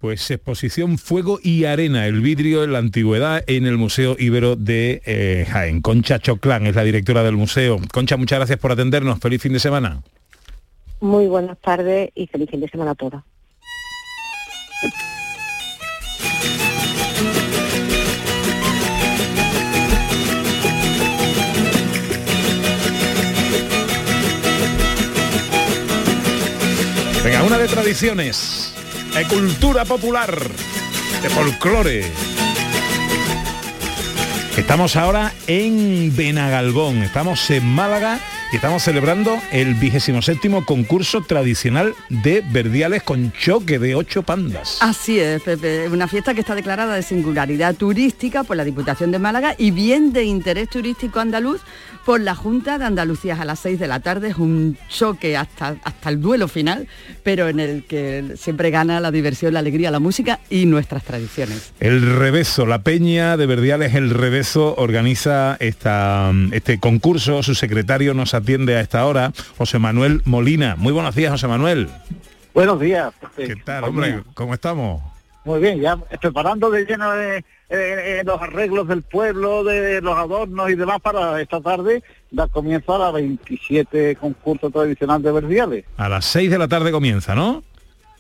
[0.03, 5.01] pues exposición Fuego y Arena, el vidrio en la antigüedad en el Museo Ibero de
[5.07, 5.81] eh, Jaén.
[5.81, 7.79] Concha Choclán es la directora del museo.
[7.93, 9.21] Concha, muchas gracias por atendernos.
[9.21, 10.03] Feliz fin de semana.
[11.01, 13.23] Muy buenas tardes y feliz fin de semana a todos.
[27.23, 28.62] Venga, una de tradiciones
[29.15, 30.37] de cultura popular,
[31.23, 32.05] de folclore.
[34.57, 38.19] Estamos ahora en Benagalbón, estamos en Málaga
[38.53, 44.77] y estamos celebrando el vigésimo séptimo concurso tradicional de verdiales con choque de ocho pandas.
[44.81, 49.19] Así es, Pepe, una fiesta que está declarada de singularidad turística por la Diputación de
[49.19, 51.63] Málaga y bien de interés turístico andaluz
[52.05, 54.29] por la Junta de Andalucía a las 6 de la tarde.
[54.29, 56.89] Es un choque hasta, hasta el duelo final,
[57.23, 61.73] pero en el que siempre gana la diversión, la alegría, la música y nuestras tradiciones.
[61.81, 67.43] El Rebeso, la Peña de Verdiales El Rebeso organiza esta, este concurso.
[67.43, 70.77] Su secretario nos atiende a esta hora, José Manuel Molina.
[70.77, 71.89] Muy buenos días, José Manuel.
[72.55, 73.13] Buenos días.
[73.37, 74.23] ¿Qué tal, hombre?
[74.35, 75.03] ¿Cómo estamos?
[75.45, 80.17] Muy bien, ya preparando de lleno de eh, eh, los arreglos del pueblo, de los
[80.17, 85.85] adornos y demás para esta tarde da comienzo a la 27 concurso tradicional de verdiales.
[85.97, 87.65] A las 6 de la tarde comienza, ¿no?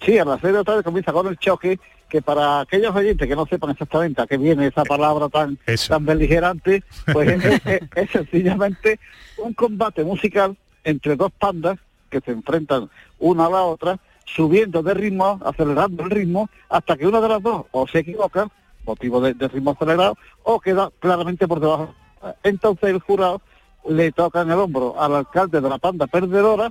[0.05, 3.29] Sí, a las 6 de la tarde comienza con el choque, que para aquellos oyentes
[3.29, 5.59] que no sepan exactamente a qué viene esa palabra tan,
[5.89, 6.83] tan beligerante,
[7.13, 7.29] pues
[7.95, 8.99] es, sencillamente
[9.43, 11.79] un combate musical entre dos pandas
[12.11, 17.07] que se enfrentan una a la otra, subiendo de ritmo, acelerando el ritmo, hasta que
[17.07, 18.49] una de las dos o se equivoca
[18.85, 21.95] motivo de, ritmo acelerado, o queda claramente por debajo.
[22.43, 23.41] Entonces el jurado
[23.89, 26.71] le toca en el hombro al alcalde de la panda perdedora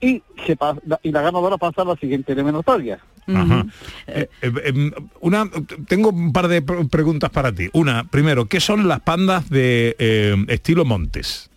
[0.00, 0.56] y, se
[1.02, 2.98] y la ganadora pasa a la siguiente eliminatoria.
[3.26, 3.46] Eh,
[4.06, 5.48] eh, em, una,
[5.86, 7.68] tengo un par de preguntas para ti.
[7.72, 11.51] Una, primero, ¿qué son las pandas de eh, estilo Montes?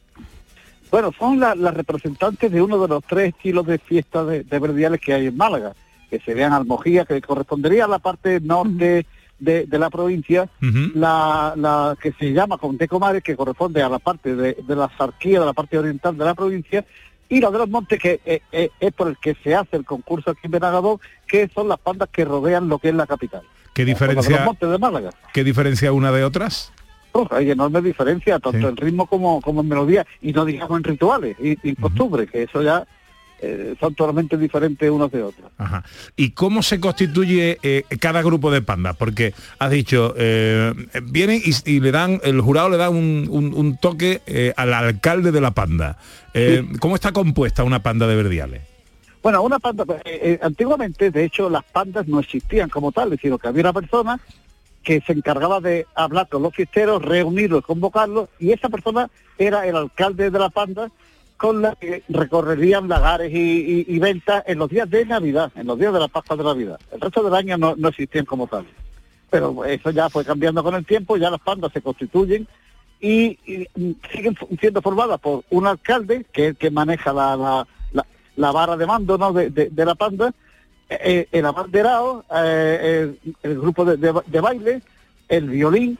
[0.95, 5.13] Bueno, son las representantes de uno de los tres estilos de fiesta de, verdiales que
[5.13, 5.73] hay en Málaga,
[6.09, 9.05] que serían Almojía, que correspondería a la parte norte
[9.37, 14.37] de, la provincia, la, la, que se llama Conte Comares, que corresponde a la parte
[14.37, 16.85] de, la sarquía, de la parte oriental de la provincia,
[17.27, 19.83] y la de los montes, que eh, eh, es por el que se hace el
[19.83, 23.41] concurso aquí en Benagadón, que son las pandas que rodean lo que es la capital.
[23.73, 25.09] ¿Qué Los diferencia, montes de Málaga.
[25.33, 26.71] ¿Qué diferencia una de otras?
[27.31, 31.37] Hay enorme diferencia, tanto en ritmo como, como en melodía, y no digamos en rituales
[31.39, 32.85] y, y costumbres, que eso ya
[33.41, 35.49] eh, son totalmente diferentes unos de otros.
[35.57, 35.83] Ajá.
[36.15, 38.95] ¿Y cómo se constituye eh, cada grupo de pandas?
[38.97, 40.73] Porque has dicho, eh,
[41.03, 44.73] vienen y, y le dan, el jurado le da un, un- un toque eh, al
[44.73, 45.97] alcalde de la panda.
[46.79, 48.61] ¿Cómo está compuesta una panda de verdiales?
[49.23, 49.85] Bueno, una panda,
[50.41, 54.19] antiguamente, de hecho, las pandas no existían como tales, sino que había una persona
[54.85, 59.75] que se encargaba de hablar con los fiesteros, reunirlos, convocarlos, y esa persona era el
[59.75, 60.89] alcalde de la panda
[61.37, 65.67] con la que recorrerían lagares y, y- y ventas en los días de Navidad, en
[65.67, 66.79] los días de la Pascua de Navidad.
[66.93, 68.71] El resto del año no, no existían como tales.
[69.29, 72.47] Pero eso ya fue cambiando con el tiempo, ya las pandas se constituyen
[73.01, 73.37] y,
[73.75, 78.05] mm, siguen siendo formadas por un alcalde, que es el que maneja la, la, la-
[78.37, 79.33] la vara de mando ¿no?
[79.33, 80.33] de- de la panda,
[80.89, 84.81] eh, eh, el abanderado, eh, el, el grupo de, de ba- de baile,
[85.27, 85.97] el violín,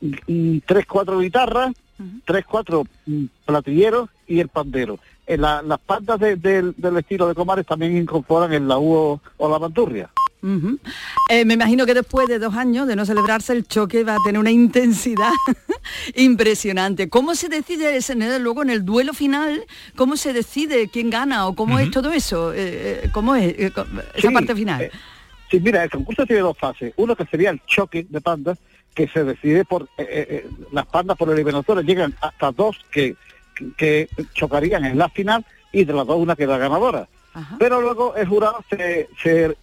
[0.00, 1.72] y- y tres, cuatro guitarras,
[2.24, 4.98] tres, cuatro mm, platilleros y el pandero.
[5.26, 9.20] En la- las pandas de- del- del estilo de Comares también incorporan el laúd o,
[9.38, 10.10] o la bandurria.
[11.30, 14.18] Eh, me imagino que después de dos años de no celebrarse el choque va a
[14.24, 15.30] tener una intensidad
[16.16, 17.08] impresionante.
[17.08, 19.64] ¿Cómo se decide ese- luego en el duelo final?
[19.96, 22.52] ¿Cómo se decide quién gana o cómo es todo eso?
[22.52, 23.72] Eh, eh, ¿Cómo es eh,
[24.14, 24.82] esa Sí, parte final?
[24.82, 24.90] eh,
[25.50, 26.92] sí, mira, el concurso tiene dos fases.
[26.96, 28.58] Uno que sería el choque de pandas,
[28.94, 29.88] que se decide por
[30.72, 31.86] las pandas por eliminatorias.
[31.86, 33.14] Llegan hasta dos que,
[33.76, 37.08] que chocarían en la final y de las dos una queda ganadora.
[37.58, 39.54] Pero luego el jurado se, eh,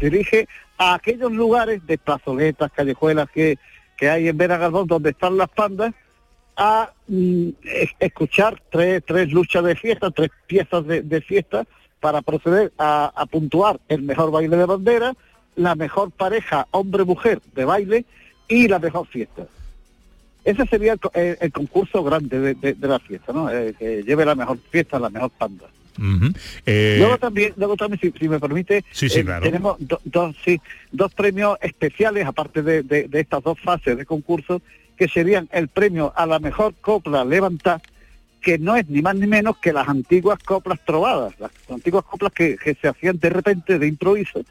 [0.00, 3.58] dirige a aquellos lugares de plazoletas, callejuelas que,
[3.96, 5.92] que hay en Veragaldón donde están las pandas
[6.56, 11.64] a mm, es- escuchar tres, tres luchas de fiesta, tres piezas de, fiesta
[12.00, 15.14] para proceder a, puntuar el mejor baile de bandera,
[15.56, 18.04] la mejor pareja hombre-mujer de baile
[18.46, 19.46] y la mejor fiesta.
[20.44, 23.48] Ese sería el, co- el- el concurso grande de, de- la fiesta, ¿no?
[23.48, 25.66] Que lleve la mejor fiesta, la mejor panda.
[26.66, 29.44] Eh, Luego también, luego también si, si me permite, Sí, sí, eh, claro.
[29.44, 30.60] tenemos do- dos, sí,
[30.92, 34.62] dos premios especiales, aparte de, de- de estas dos fases de concurso,
[34.96, 37.80] que serían el premio a la mejor copla levantada,
[38.40, 42.32] que no es ni más ni menos que las antiguas coplas trovadas, las antiguas coplas
[42.32, 44.42] que, que se hacían de repente de improviso,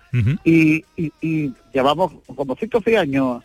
[0.43, 3.43] y, y- y llevamos como 5 o 6 años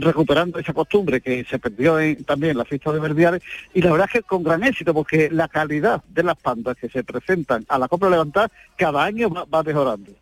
[0.00, 3.42] recuperando esa costumbre que se perdió en- también en la fiesta de Verdiales
[3.74, 6.88] y la verdad es que con gran éxito porque la calidad de las pandas que
[6.88, 10.12] se presentan a la Copla Levantada cada año va, va mejorando.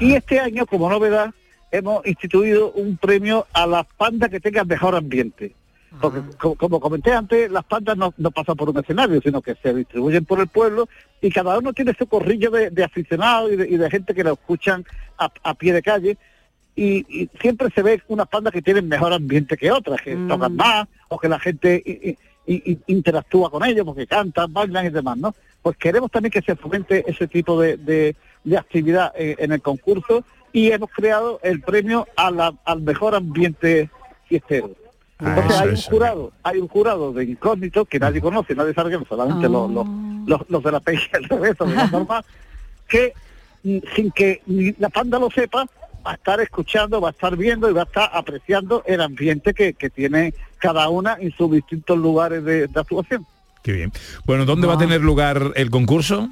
[0.00, 1.32] Y este año como novedad
[1.70, 5.52] hemos instituido un premio a las pandas que tengan mejor ambiente.
[6.00, 9.54] Porque co- como, comenté antes, las pandas no, no pasan por un escenario, sino que
[9.54, 10.88] se distribuyen por el pueblo
[11.22, 14.22] y cada uno tiene su corrillo de, de aficionados y de, y de gente que
[14.24, 14.84] lo escuchan
[15.16, 16.18] a, a pie de calle
[16.76, 20.54] y, y siempre se ve unas pandas que tienen mejor ambiente que otras, que tocan
[20.54, 22.16] más o que la gente
[22.86, 25.34] interactúa con ellos porque cantan, bailan y demás, ¿no?
[25.62, 29.60] Pues queremos también que se fomente ese tipo de, de- de actividad eh, en el
[29.60, 33.90] concurso y hemos creado el premio a la- al mejor ambiente
[34.26, 34.70] fiestero.
[35.18, 35.90] Entonces eso, hay un eso.
[35.90, 39.86] jurado, hay un jurado de incógnito que nadie conoce, nadie sabe que solamente los, los,
[40.26, 42.24] los, los de la peña al revés, los de la normal,
[42.86, 43.12] que
[43.64, 45.66] mm, sin que ni la panda lo sepa,
[46.06, 49.52] va a estar escuchando, va a estar viendo y va a estar apreciando el ambiente
[49.52, 53.26] que, que tiene cada una en sus distintos lugares de, de actuación.
[53.62, 53.92] Qué bien.
[54.24, 56.28] Bueno, ¿dónde va a tener lugar el concurso?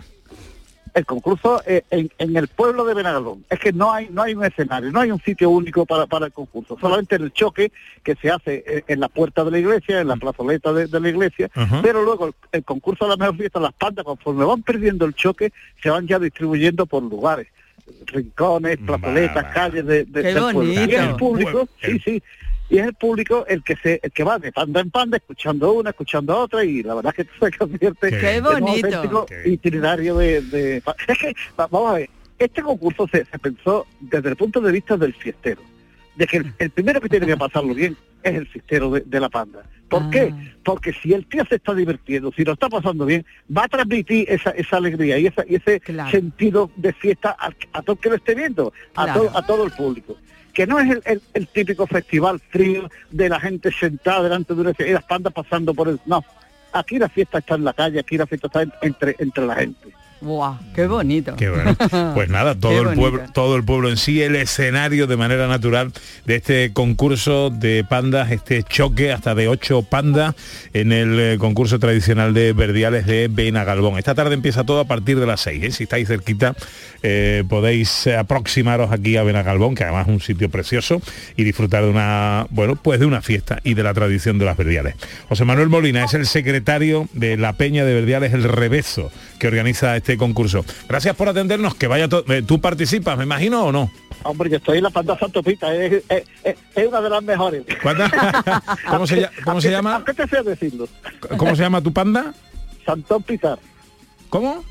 [0.95, 3.45] El concurso eh, en, en el pueblo de Benagalón.
[3.51, 6.27] Es que no hay no hay un escenario, no hay un sitio único para, para
[6.27, 6.79] el concurso.
[6.81, 7.73] Solamente el choque
[8.05, 11.01] que se hace en, en la puerta de la iglesia, en la plazoleta de, de
[11.01, 11.51] la iglesia,
[11.83, 15.15] pero luego el, el concurso a la mejor fiesta, las pandas, conforme van perdiendo el
[15.15, 17.49] choque, se van ya distribuyendo por lugares,
[18.07, 20.73] rincones, plazoletas, calles de, de- Qué del pueblo.
[20.73, 22.23] Y es el público, sí, sí,
[22.71, 25.73] y es el público el que se el que va de panda en panda, escuchando
[25.73, 29.27] una, escuchando otra, y la verdad es que esto se convierte Qué en un auténtico
[29.49, 34.31] itinerario de, de- Es que, va- vamos a ver, este concurso se, se pensó desde
[34.31, 35.61] el punto de vista del fiestero,
[36.17, 39.21] de que el, el primero que tiene que pasarlo bien es el fiestero de, de
[39.21, 39.63] la panda.
[40.01, 40.35] ¿Por qué?
[40.65, 44.27] Porque si el tío se está divirtiendo, si lo está pasando bien, va a transmitir
[44.29, 45.81] esa, esa alegría y, esa, y ese
[46.11, 49.21] sentido de fiesta a, a todo el que lo esté viendo, a, Claro.
[49.27, 50.17] todo, a todo el público.
[50.53, 54.61] Que no es el, el- el típico festival frío de la gente sentada delante de
[54.61, 55.99] una y las pandas pasando por el...
[56.07, 56.25] No,
[56.73, 59.55] aquí la fiesta está en la calle, aquí la fiesta está en- entre, entre la
[59.57, 59.89] gente.
[60.25, 60.57] ¡Guau!
[60.75, 61.37] ¡Qué bonito!
[61.37, 61.77] Qué bueno.
[62.15, 65.93] Pues nada, todo el pueblo, todo el pueblo en sí, el escenario de manera natural
[66.25, 70.35] de este concurso de pandas, este choque hasta de ocho pandas
[70.73, 73.99] en el eh, concurso tradicional de Verdiales de Benagalbón.
[73.99, 75.63] Esta tarde empieza todo a partir de las seis.
[75.63, 75.71] ¿eh?
[75.71, 76.55] Si estáis cerquita,
[77.03, 81.03] eh, podéis aproximaros aquí a Benagalbón, que además es un sitio precioso,
[81.37, 84.57] y disfrutar de una, bueno, pues de una fiesta y de la tradición de las
[84.57, 84.95] Verdiales.
[85.29, 89.11] José Manuel Molina es el secretario de la Peña de Verdiales, el Rebezo,
[89.45, 90.65] que organiza este concurso.
[90.89, 92.25] Gracias por atendernos, que vaya todo.
[92.33, 93.91] Eh, ¿Tú participas, me imagino o no?
[94.23, 96.25] Hombre, yo estoy en la panda Santopita, es, es,
[96.75, 97.63] es, una de las mejores.
[98.89, 100.03] ¿Cómo, se, cómo se llama?
[100.07, 100.89] ¿Qué te sé decirlo?
[101.37, 102.33] ¿Cómo se llama tu panda?
[102.87, 103.59] Santón Pitar.
[104.31, 104.65] ¿Cómo?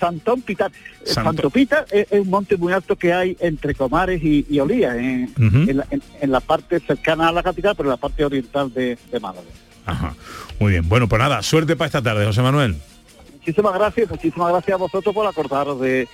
[0.00, 0.72] Santón Pitar.
[1.04, 1.50] Santo.
[1.50, 6.40] Pitar es, un monte muy alto que hay entre Comares y, Olías, en, en, la
[6.40, 9.48] parte cercana a la capital, pero en la parte oriental de, de Málaga.
[9.84, 10.14] Ajá.
[10.60, 10.88] Muy bien.
[10.88, 12.76] Bueno, pues nada, suerte para esta tarde, José Manuel
[13.46, 16.08] muchísimas gracias, muchísimas gracias a vosotros por acordaros de,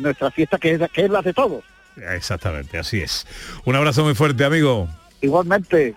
[0.00, 1.64] nuestra fiesta, que es, que es la de todos.
[1.96, 3.26] Exactamente, así es.
[3.64, 4.88] Un abrazo muy fuerte, amigo.
[5.22, 5.94] Igualmente.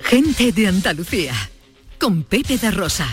[0.00, 1.34] Gente de Andalucía,
[1.98, 3.08] con Pepe de Rosa.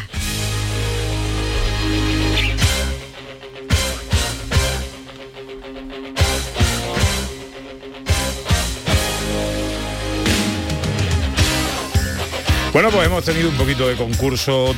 [12.71, 14.75] Bueno, pues hemos tenido un poquito de concurso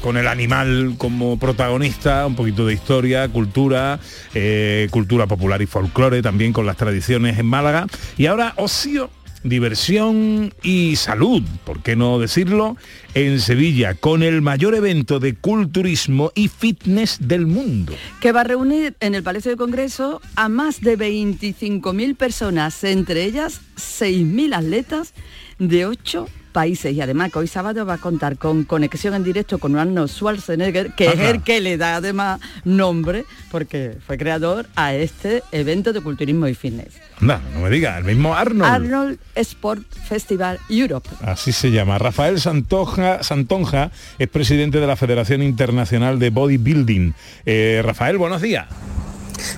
[0.00, 4.00] con el animal como protagonista, un poquito de historia, cultura,
[4.34, 7.86] eh, cultura popular y folclore también con las tradiciones en Málaga.
[8.16, 9.10] Y ahora ocio,
[9.44, 12.78] diversión y salud, ¿por qué no decirlo?
[13.12, 17.92] En Sevilla, con el mayor evento de culturismo y fitness del mundo.
[18.20, 23.24] Que va a reunir en el Palacio de Congreso a más de 25.000 personas, entre
[23.24, 25.12] ellas 6.000 atletas
[25.58, 29.58] de 8 países y además que hoy sábado va a contar con conexión en directo
[29.58, 34.94] con Arnold Schwarzenegger, que es el que le da además nombre, porque fue creador a
[34.94, 36.94] este evento de culturismo y fitness.
[37.20, 38.70] No, no me diga, el mismo Arnold.
[38.70, 41.08] Arnold Sport Festival Europe.
[41.22, 41.98] Así se llama.
[41.98, 47.14] Rafael Santonja, Santonja es presidente de la Federación Internacional de Bodybuilding.
[47.46, 48.66] Eh, Rafael, buenos días.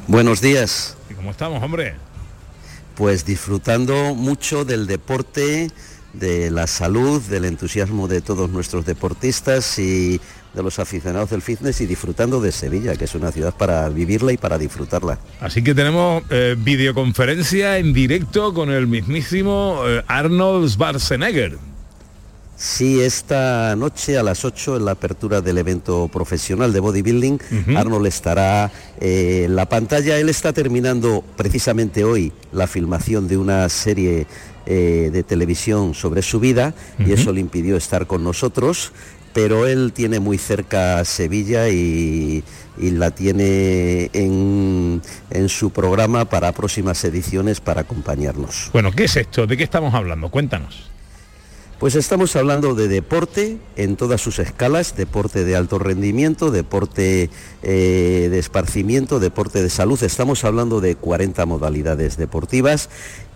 [0.06, 0.96] Buenos días.
[1.10, 1.94] ¿Y cómo estamos, hombre?
[2.94, 5.70] Pues disfrutando mucho del deporte,
[6.12, 10.20] de la salud, del entusiasmo de todos nuestros deportistas y
[10.54, 14.32] de los aficionados del fitness y disfrutando de Sevilla, que es una ciudad para vivirla
[14.32, 15.18] y para disfrutarla.
[15.40, 21.70] Así que tenemos eh, videoconferencia en directo con el mismísimo eh, Arnold Schwarzenegger.
[22.60, 27.38] Sí, esta noche a las 8 en la apertura del evento profesional de bodybuilding,
[27.74, 28.70] Arnold estará
[29.00, 30.18] eh, en la pantalla.
[30.18, 34.26] Él está terminando precisamente hoy la filmación de una serie
[34.66, 38.92] eh, de televisión sobre su vida y eso le impidió estar con nosotros,
[39.32, 42.44] pero él tiene muy cerca Sevilla y,
[42.78, 48.70] la tiene en, en, su programa para próximas ediciones para acompañarnos.
[48.72, 49.46] Bueno, ¿qué es esto?
[49.46, 50.30] ¿De qué estamos hablando?
[50.30, 50.90] Cuéntanos.
[51.80, 57.30] Pues estamos hablando de deporte en todas sus escalas, deporte de alto rendimiento, deporte
[57.62, 60.02] eh, de esparcimiento, deporte de salud.
[60.02, 62.90] Estamos hablando de 40 modalidades deportivas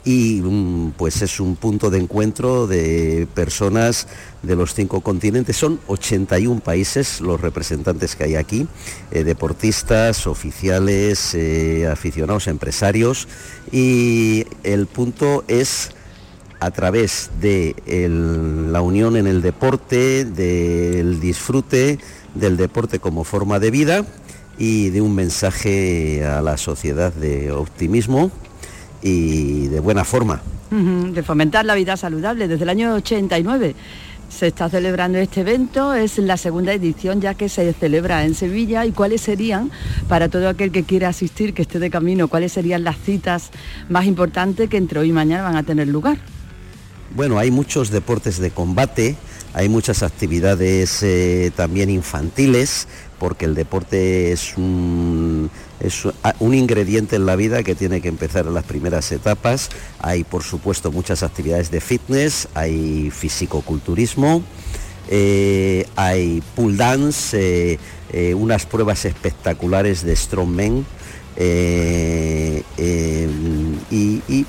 [0.05, 4.09] y mm, pues es un punto de encuentro de personas
[4.43, 5.57] de los cinco continentes.
[5.57, 8.69] Son 81 países los representantes que hay aquí,
[9.11, 13.27] eh, deportistas, oficiales, eh, aficionados, empresarios
[13.73, 15.93] y el punto es
[16.61, 17.75] a través de
[18.71, 21.99] la unión en el deporte, del disfrute
[22.35, 24.05] del deporte como forma de vida
[24.59, 28.31] y de un mensaje a la sociedad de optimismo
[29.03, 30.43] y de buena forma.
[30.71, 33.77] De fomentar la vida saludable desde el año 89
[34.29, 38.85] se está celebrando este evento, es la segunda edición ya que se celebra en Sevilla
[38.85, 39.71] y cuáles serían,
[40.09, 43.51] para todo aquel que quiera asistir, que esté de camino, cuáles serían las citas
[43.89, 46.19] más importantes que entre hoy y mañana van a tener lugar.
[47.15, 49.15] Bueno, hay muchos deportes de combate,
[49.53, 52.89] hay muchas actividades eh, también infantiles,
[53.21, 55.49] porque el deporte es un,
[56.41, 59.71] ingrediente en la vida que tiene que empezar en las primeras etapas.
[60.01, 64.43] Hay, por supuesto, muchas actividades de fitness, hay fisicoculturismo,
[65.09, 67.79] eh, hay pool dance,
[68.13, 70.85] eh, unas pruebas espectaculares de strongman
[73.89, 74.45] y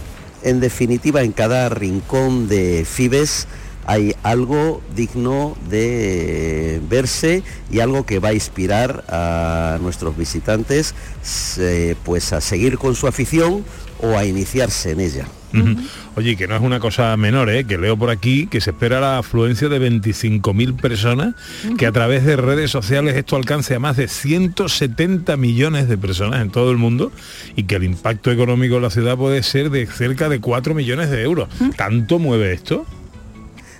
[0.45, 3.47] en definitiva, en cada rincón de Fibes
[3.88, 10.93] hay algo digno de verse y algo que va a inspirar a nuestros visitantes
[12.03, 13.65] pues a seguir con su afición
[14.01, 15.27] o a iniciarse en ella.
[16.15, 17.65] Oye, que no es una cosa menor, ¿eh?
[17.65, 21.36] que leo por aquí que se espera la afluencia de 25.000 personas,
[21.78, 26.41] que a través de redes sociales esto alcance a más de 170 millones de personas
[26.41, 27.12] en todo el mundo
[27.56, 31.10] y que el impacto económico de la ciudad puede ser de cerca de 4 millones
[31.10, 31.50] de euros.
[31.76, 32.86] ¿Tanto mueve esto?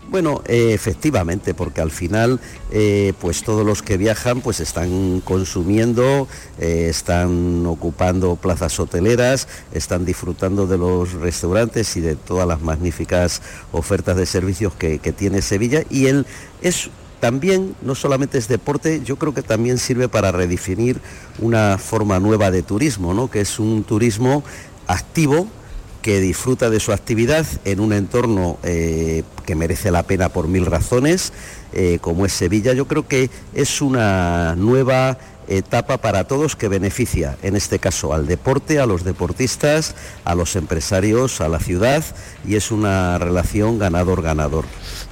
[0.08, 2.40] Bueno, eh, efectivamente, porque al final,
[2.72, 6.28] eh, pues todos los que viajan, pues están consumiendo,
[6.60, 13.42] eh, están ocupando plazas hoteleras, están disfrutando de los restaurantes y de todas las magníficas
[13.72, 15.84] ofertas de servicios que, que tiene Sevilla.
[15.90, 16.28] Y él
[16.62, 16.90] es
[17.20, 21.00] también no solamente es deporte, yo creo que también sirve para redefinir
[21.40, 23.32] una forma nueva de turismo, ¿no?
[23.32, 24.44] que es un turismo
[24.86, 25.48] activo,
[26.06, 30.68] que disfruta de su actividad en un entorno eh, que merece la pena por mil
[30.68, 31.34] razones,
[31.74, 32.74] eh, como es Sevilla.
[32.74, 38.28] Yo creo que es una nueva etapa para todos que beneficia, en este caso, al
[38.28, 39.96] deporte, a los deportistas,
[40.26, 42.04] a los empresarios, a la ciudad,
[42.48, 44.66] y es una relación ganador-ganador.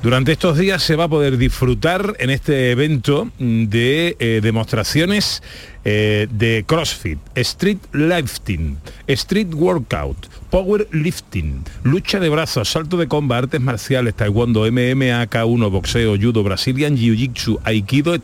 [0.04, 5.42] Durante estos días se va a poder disfrutar en este evento de eh, demostraciones
[5.86, 8.78] eh, de CrossFit, Street Lifting,
[9.08, 15.72] Street Workout, Power Lifting, lucha de brazos, salto de comba, artes marciales, taekwondo, MMA, K1,
[15.72, 18.16] boxeo, judo, Brazilian Jiu-Jitsu, aikido,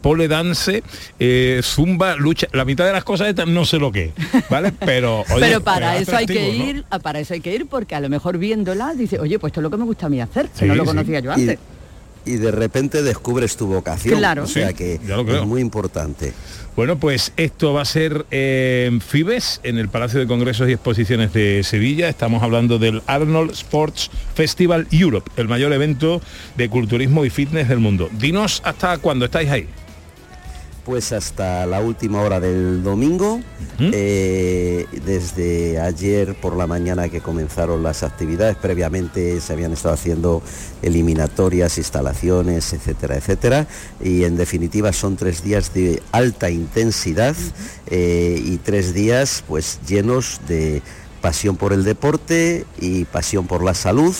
[0.00, 0.82] pole dance,
[1.18, 2.48] eh, zumba, lucha.
[2.52, 4.12] La mitad de las cosas estas no sé lo que,
[4.50, 4.72] ¿vale?
[4.86, 8.08] Pero, pero para eso hay que ir, para eso hay que ir porque a lo
[8.08, 10.64] mejor viéndola dice, oye, pues esto es lo que me gusta a mí hacer, si
[10.64, 11.58] no lo conocía yo antes.
[11.58, 11.75] Y,
[12.34, 14.18] de repente descubres tu vocación.
[14.18, 14.44] Claro.
[14.44, 16.32] O sea que es muy importante.
[16.74, 21.32] Bueno, pues esto va a ser en Fibes, en el Palacio de Congresos y Exposiciones
[21.32, 22.10] de Sevilla.
[22.10, 26.20] Estamos hablando del Arnold Sports Festival Europe, el mayor evento
[26.56, 28.10] de culturismo y fitness del mundo.
[28.18, 29.66] Dinos hasta cuándo estáis ahí
[30.86, 33.40] pues hasta la última hora del domingo.
[33.78, 40.42] Eh, desde ayer por la mañana que comenzaron las actividades, previamente se habían estado haciendo
[40.82, 43.66] eliminatorias, instalaciones, etcétera, etcétera.
[44.02, 47.34] Y en definitiva son tres días de alta intensidad
[47.88, 50.82] eh, y tres días pues llenos de
[51.20, 54.14] pasión por el deporte y pasión por la salud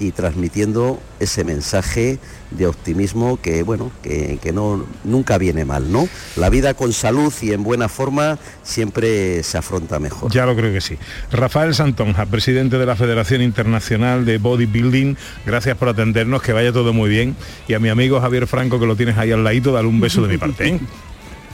[0.00, 2.18] y transmitiendo ese mensaje
[2.50, 7.52] de optimismo que bueno que, no nunca viene mal no la vida con salud y
[7.52, 10.96] en buena forma siempre se afronta mejor ya lo creo que sí
[11.30, 16.92] Rafael Santonja presidente de la Federación Internacional de Bodybuilding gracias por atendernos que vaya todo
[16.92, 17.36] muy bien
[17.66, 20.22] y a mi amigo Javier Franco que lo tienes ahí al ladito dale un beso
[20.22, 20.80] de mi parte ¿eh?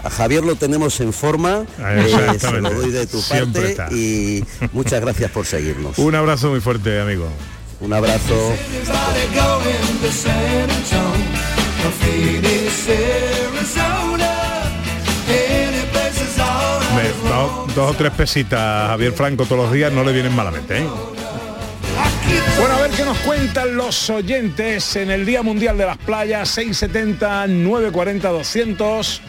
[0.05, 5.01] A Javier lo tenemos en forma, eh, se lo doy de tu parte y muchas
[5.01, 5.97] gracias por seguirnos.
[5.97, 7.27] Un abrazo muy fuerte, amigo.
[7.85, 8.55] Un abrazo.
[17.75, 20.79] dos, o tres pesitas Javier Franco todos los días no le vienen malamente.
[20.79, 20.87] ¿eh?
[22.59, 26.49] Bueno, a ver qué nos cuentan los oyentes en el Día Mundial de las Playas
[26.49, 29.21] 670 940 200.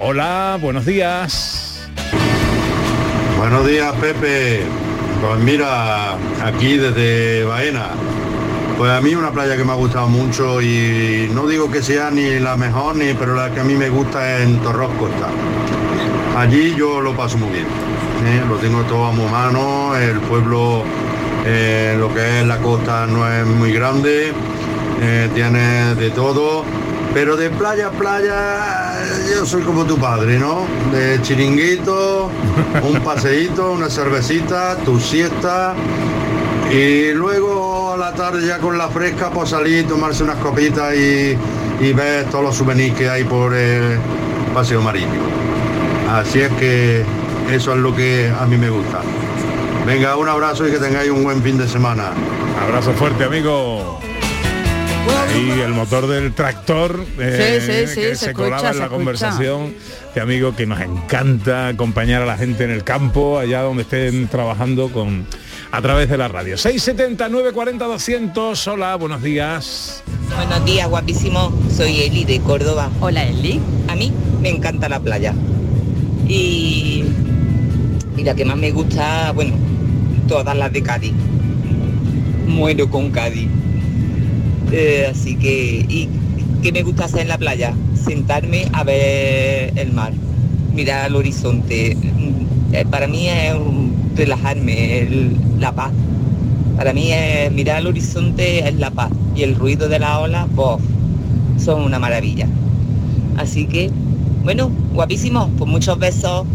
[0.00, 1.88] Hola, buenos días.
[3.38, 4.91] Buenos días, Pepe.
[5.22, 6.14] Pues mira,
[6.44, 7.90] aquí desde Baena.
[8.76, 12.10] Pues a mí una playa que me ha gustado mucho y no digo que sea
[12.10, 15.28] ni la mejor, ni, pero la que a mí me gusta es en Torros Costa.
[16.36, 17.66] Allí yo lo paso muy bien.
[17.66, 18.42] ¿eh?
[18.48, 20.82] Lo tengo todo a mi mano, el pueblo,
[21.46, 24.32] eh, lo que es la costa no es muy grande,
[25.00, 26.64] eh, tiene de todo
[27.14, 28.94] pero de playa a playa,
[29.34, 30.66] yo soy como tu padre, ¿no?
[30.92, 32.30] De chiringuito,
[32.82, 35.74] un paseíto, una cervecita, tu siesta.
[36.70, 41.36] Y luego a la tarde ya con la fresca, pues salir, tomarse unas copitas y,
[41.80, 43.98] y ver todos los souvenirs que hay por el
[44.54, 45.24] paseo marítimo.
[46.10, 47.04] Así es que
[47.50, 49.00] eso es lo que a mí me gusta.
[49.86, 52.12] Venga, un abrazo y que tengáis un buen fin de semana.
[52.62, 53.98] Abrazo fuerte, amigo.
[55.34, 59.74] Y el motor del tractor eh, que se, colaba en la conversación.
[60.08, 64.28] Este amigo que nos encanta acompañar a la gente en el campo, allá donde estén
[64.28, 65.26] trabajando con
[65.70, 66.58] a través de la radio.
[66.58, 68.68] 670 940 200.
[68.68, 70.02] Hola, buenos días.
[70.36, 71.50] Buenos días, guapísimo.
[71.74, 72.90] Soy Eli de Córdoba.
[73.00, 73.58] Hola, Eli.
[73.88, 75.34] A mí me encanta la playa.
[76.28, 77.04] Y,
[78.16, 79.54] y la que más me gusta, bueno,
[80.28, 81.14] todas las de Cádiz.
[82.46, 83.48] Muero con Cádiz.
[84.72, 86.08] Eh, así que, ¿y
[86.62, 87.74] qué me gusta hacer en la playa?
[87.94, 90.12] Sentarme a ver el mar,
[90.74, 91.94] mirar al horizonte.
[91.96, 93.54] Mm, eh, para mí es
[94.16, 95.08] relajarme,
[95.58, 95.92] la paz.
[96.76, 100.46] Para mí es mirar al horizonte es la paz y el ruido de la ola,
[100.54, 100.80] bof,
[101.58, 102.48] son una maravilla.
[103.36, 103.90] Así que,
[104.42, 106.46] bueno, guapísimo, pues muchos besos.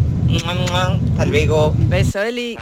[0.45, 1.73] Hasta luego.
[1.87, 2.57] Beso, Eli.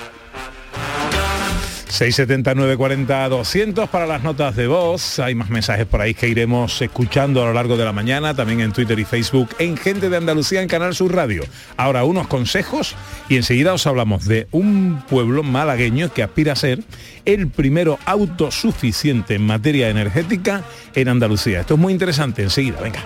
[1.96, 5.18] 679 40 200 para las notas de voz.
[5.20, 8.60] Hay más mensajes por ahí que iremos escuchando a lo largo de la mañana, también
[8.60, 11.44] en Twitter y Facebook, en Gente de Andalucía, en Canal Sur Radio.
[11.78, 12.96] Ahora unos consejos
[13.30, 16.84] y enseguida os hablamos de un pueblo malagueño que aspira a ser
[17.24, 20.66] el primero autosuficiente en materia energética
[20.96, 21.62] en Andalucía.
[21.62, 23.06] Esto es muy interesante, enseguida, venga.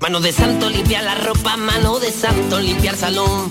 [0.00, 3.50] Mano de santo limpiar la ropa, mano de santo limpiar salón,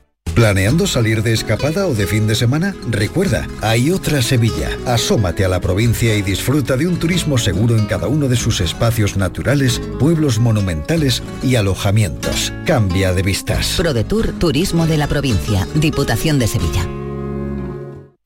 [0.33, 2.73] ¿Planeando salir de escapada o de fin de semana?
[2.89, 4.69] Recuerda, hay otra Sevilla.
[4.85, 8.61] Asómate a la provincia y disfruta de un turismo seguro en cada uno de sus
[8.61, 12.53] espacios naturales, pueblos monumentales y alojamientos.
[12.65, 13.75] Cambia de vistas.
[13.77, 16.87] ProDetour Turismo de la Provincia, Diputación de Sevilla.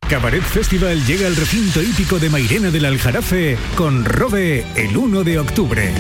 [0.08, 5.40] Cabaret Festival llega al recinto hípico de Mairena del Aljarafe con Robe el 1 de
[5.40, 5.92] octubre.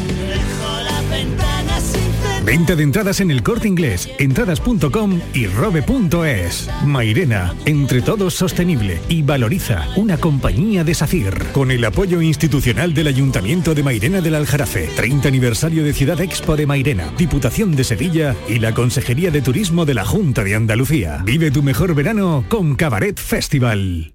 [2.45, 6.69] Venta de entradas en el corte inglés, entradas.com y robe.es.
[6.85, 11.47] Mairena, entre todos sostenible y valoriza una compañía de SACIR.
[11.53, 16.55] Con el apoyo institucional del Ayuntamiento de Mairena del Aljarafe, 30 aniversario de Ciudad Expo
[16.55, 21.23] de Mairena, Diputación de Sevilla y la Consejería de Turismo de la Junta de Andalucía.
[21.25, 24.14] Vive tu mejor verano con Cabaret Festival.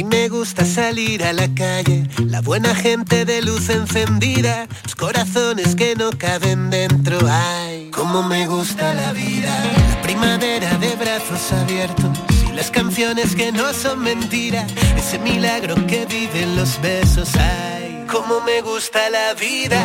[0.00, 5.76] Mí me gusta salir a la calle, la buena gente de luz encendida, los corazones
[5.76, 7.18] que no caben dentro.
[7.28, 9.54] Ay, cómo me gusta la vida,
[9.90, 16.06] la primavera de brazos abiertos y las canciones que no son mentira, ese milagro que
[16.06, 17.36] viven los besos.
[17.36, 19.84] Ay, cómo me gusta la vida.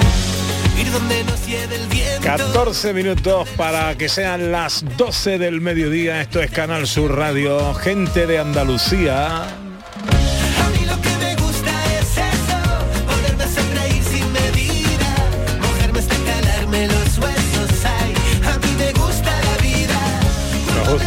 [0.80, 2.22] Ir donde nos lleve el viento.
[2.22, 6.22] 14 minutos para que sean las 12 del mediodía.
[6.22, 9.65] Esto es Canal Sur Radio, gente de Andalucía.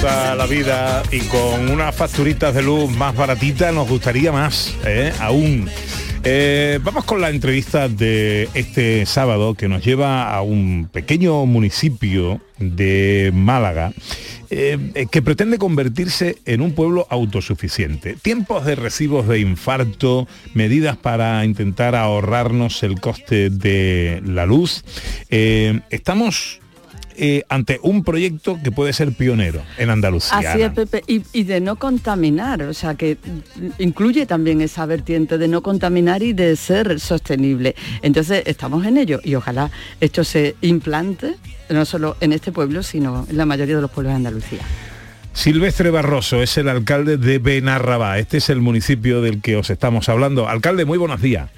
[0.03, 5.12] La vida y con unas facturitas de luz más baratitas nos gustaría más, ¿eh?
[5.18, 5.68] aún.
[6.22, 12.40] Eh, vamos con la entrevista de este sábado que nos lleva a un pequeño municipio
[12.59, 13.92] de Málaga
[14.51, 18.14] eh, que pretende convertirse en un pueblo autosuficiente.
[18.22, 24.84] Tiempos de recibos de infarto, medidas para intentar ahorrarnos el coste de la luz.
[25.28, 26.61] Estamos
[27.19, 30.39] eh, ante un proyecto que puede ser pionero en Andalucía.
[30.39, 33.19] Así es, Pepe, y, y de no contaminar, o sea que
[33.79, 37.75] incluye también esa vertiente de no contaminar y de ser sostenible.
[38.03, 41.37] Entonces estamos en ello y ojalá esto se implante
[41.71, 44.61] no solo en este pueblo, sino en la mayoría de los pueblos de Andalucía.
[45.33, 48.19] Silvestre Barroso es el alcalde de Benarrabá.
[48.19, 50.49] Este es el municipio del que os estamos hablando.
[50.49, 51.51] Alcalde, muy buenos días.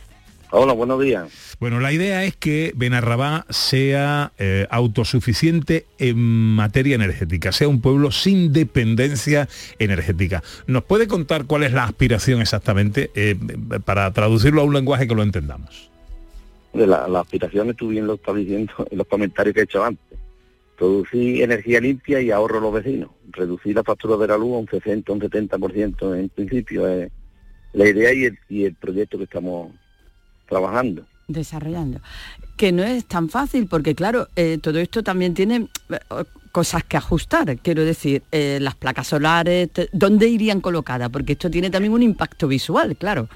[0.52, 1.56] Hola, buenos días.
[1.60, 8.10] Bueno, la idea es que Benarrabá sea eh, autosuficiente en materia energética, sea un pueblo
[8.10, 9.48] sin dependencia
[9.78, 10.42] energética.
[10.66, 13.36] ¿Nos puede contar cuál es la aspiración exactamente eh,
[13.84, 15.88] para traducirlo a un lenguaje que lo entendamos?
[16.72, 19.84] De la, las aspiraciones tú bien lo estás diciendo en los comentarios que he hecho
[19.84, 20.18] antes.
[20.76, 23.10] Producir energía limpia y ahorro a los vecinos.
[23.30, 27.12] Reducir la factura de la luz a un 60, un 70% en principio es
[27.72, 29.70] la idea y el, y el proyecto que estamos
[30.60, 31.06] trabajando.
[31.28, 32.00] Desarrollando.
[32.56, 35.98] Que no es tan fácil porque, claro, eh, todo esto también tiene eh,
[36.52, 37.56] cosas que ajustar.
[37.58, 41.08] Quiero decir, eh, las placas solares, ¿dónde irían colocadas?
[41.08, 43.28] Porque esto tiene también un impacto visual, claro.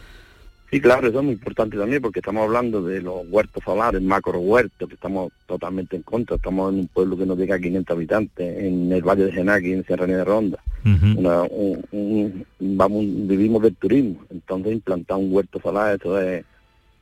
[0.70, 4.40] Sí, claro, eso es muy importante también porque estamos hablando de los huertos solares, macro
[4.40, 6.34] huertos, que estamos totalmente en contra.
[6.34, 9.72] Estamos en un pueblo que no llega a 500 habitantes, en el Valle de Genaki,
[9.72, 10.58] en Serranía de Ronda.
[10.84, 16.44] Una- un- un- vamos, vivimos del turismo, entonces implantar un huerto solar, eso es,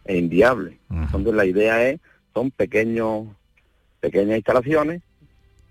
[0.05, 0.79] es inviable.
[0.91, 2.01] Entonces la idea es,
[2.35, 3.27] son pequeños,
[4.01, 5.03] pequeñas instalaciones,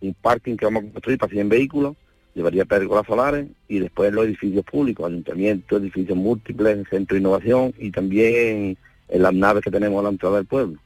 [0.02, 1.96] un parking que vamos a construir para 100 vehículos,
[2.34, 7.92] llevaría pérgolas solares y después los edificios públicos, ayuntamientos, edificios múltiples, centro de innovación y
[7.92, 8.78] también
[9.10, 10.80] en las naves que tenemos a la entrada del pueblo.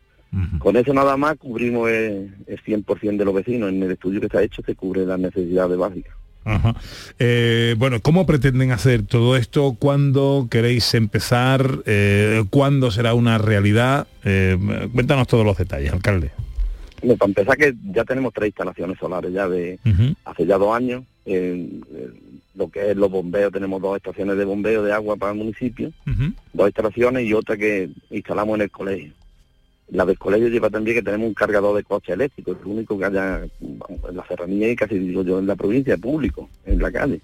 [0.60, 3.70] Con eso nada más cubrimos el, el 100% de los vecinos.
[3.70, 6.14] En el estudio que se ha hecho se cubre las necesidades básicas.
[6.46, 6.76] Ajá.
[7.18, 9.76] Eh, bueno, ¿cómo pretenden hacer todo esto?
[9.80, 11.80] ¿Cuándo queréis empezar?
[11.88, 14.08] Eh, ¿Cuándo será una realidad?
[14.24, 14.56] Eh,
[14.94, 16.30] cuéntanos todos los detalles, alcalde.
[17.02, 19.80] Bueno, para empezar que ya tenemos tres instalaciones solares ya de
[20.24, 21.04] hace ya dos años.
[22.56, 25.92] Lo que es los bombeos, tenemos dos estaciones de bombeo de agua para el municipio,
[26.54, 29.12] dos instalaciones y otra que instalamos en el colegio.
[29.90, 32.98] La del colegio lleva también que tenemos un cargador de coche eléctrico, es el único
[32.98, 33.80] que haya en
[34.16, 37.22] la serranía y casi digo yo en la provincia, público, en la calle.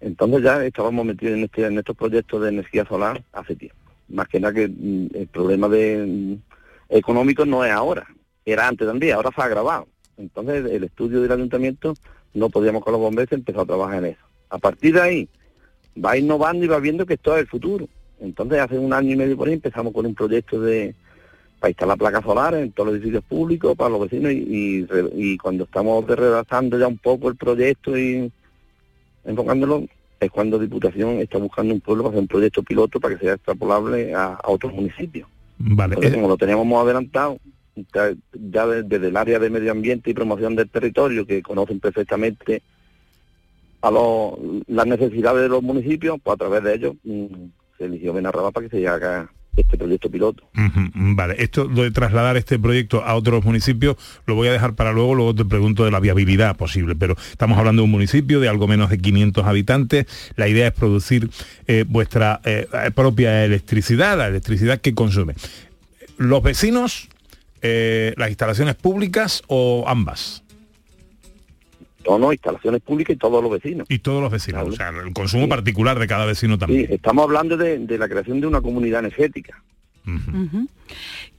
[0.00, 3.76] Entonces ya estábamos metidos en, este, en estos proyectos de energía solar hace tiempo.
[4.08, 8.06] Más que nada que mm, el problema de mm, económico no es ahora,
[8.44, 9.88] era antes también, ahora se ha agravado.
[10.16, 11.94] Entonces el estudio del ayuntamiento
[12.34, 14.20] no podíamos con los bomberos empezó a trabajar en eso.
[14.50, 15.28] A partir de ahí
[16.02, 17.88] va innovando y va viendo que esto es el futuro.
[18.20, 20.94] Entonces hace un año y medio por ahí empezamos con un proyecto de
[21.64, 25.08] para instalar placas solares en todos los edificios públicos para los vecinos y, y, re-
[25.16, 28.30] y cuando estamos redactando ya un poco el proyecto y
[29.24, 29.86] enfocándolo
[30.20, 33.34] es cuando Diputación está buscando un pueblo para hacer un proyecto piloto para que sea
[33.36, 35.26] extrapolable a, a otros municipios.
[35.56, 35.94] Vale.
[35.94, 37.38] Entonces, como lo teníamos adelantado,
[37.94, 41.80] ya, ya de- desde el área de medio ambiente y promoción del territorio, que conocen
[41.80, 42.60] perfectamente
[43.80, 44.34] a los-
[44.66, 47.26] las necesidades de los municipios, pues a través de ellos mm,
[47.78, 50.44] se eligió Benarraba para que se haga este proyecto piloto.
[50.94, 53.96] Vale, esto de trasladar este proyecto a otros municipios
[54.26, 57.58] lo voy a dejar para luego, luego te pregunto de la viabilidad posible, pero estamos
[57.58, 61.30] hablando de un municipio de algo menos de 500 habitantes, la idea es producir
[61.66, 65.34] eh, vuestra eh, propia electricidad, la electricidad que consume.
[66.16, 67.08] ¿Los vecinos,
[67.62, 70.43] eh, las instalaciones públicas o ambas?
[72.08, 73.86] No, no, instalaciones públicas y todos los vecinos.
[73.88, 76.86] Y todos los vecinos, o sea, el consumo particular de cada vecino también.
[76.86, 79.62] Sí, estamos hablando de, de la creación de una comunidad energética.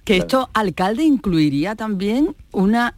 [0.04, 2.96] Que esto, alcalde, incluiría también una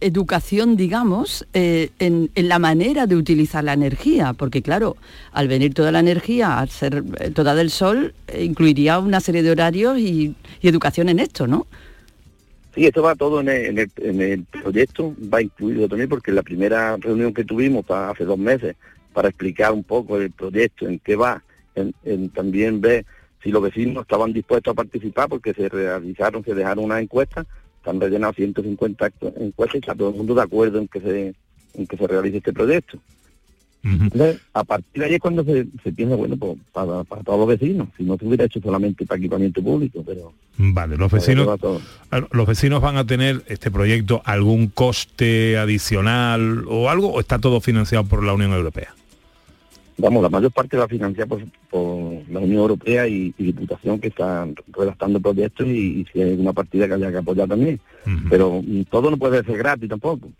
[0.00, 4.96] educación, digamos, eh, en, en la manera de utilizar la energía, porque claro,
[5.32, 9.42] al venir toda la energía, al ser eh, toda del sol, eh, incluiría una serie
[9.42, 11.66] de horarios y, y educación en esto, ¿no?
[12.78, 17.42] Sí, esto va todo en el, proyecto, va incluido también porque la primera reunión que
[17.42, 18.76] tuvimos hace dos meses
[19.12, 21.42] para explicar un poco el proyecto, en qué va,
[22.34, 23.04] también ver
[23.42, 27.44] si los vecinos estaban dispuestos a participar porque se realizaron, se dejaron una encuesta,
[27.82, 31.00] se han rellenado 150 encu- encuestas y está todo el mundo de acuerdo en que
[31.00, 31.34] se,
[31.74, 33.00] en que se realice este proyecto.
[33.82, 37.38] Entonces, a partir de ahí es cuando se, se piensa, bueno, pues para, para todos
[37.38, 40.32] los vecinos, si no se hubiera hecho solamente para equipamiento público, pero...
[40.58, 41.46] Vale, los vecinos.
[42.08, 47.38] Claro, los vecinos van a tener este proyecto algún coste adicional o algo o está
[47.38, 48.92] todo financiado por la Unión Europea.
[50.00, 54.08] Vamos, la mayor parte va financiada por, por la Unión Europea y, y Diputación que
[54.08, 57.80] están redactando proyectos y, y si hay una partida que haya que apoyar también.
[58.30, 60.30] Pero mm, todo no puede ser gratis tampoco.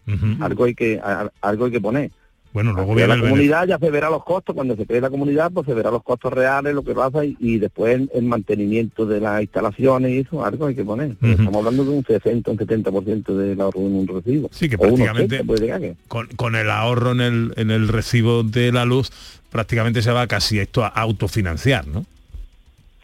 [0.40, 1.00] Algo hay que
[1.40, 2.10] algo hay que poner.
[2.52, 5.10] Bueno, luego viene la el comunidad ya se verá los costos, cuando se cree la
[5.10, 9.06] comunidad pues se verá los costos reales, lo que pasa y, y después el, mantenimiento
[9.06, 11.16] de las instalaciones y eso, algo hay que poner.
[11.22, 14.48] Estamos hablando de un 60, un 70% del ahorro en un recibo.
[14.52, 17.70] Sí, que O prácticamente 80 puede llegar, que- con, con el ahorro en el, en
[17.70, 19.10] el recibo de la luz
[19.50, 22.04] prácticamente se va casi esto a autofinanciar, ¿no?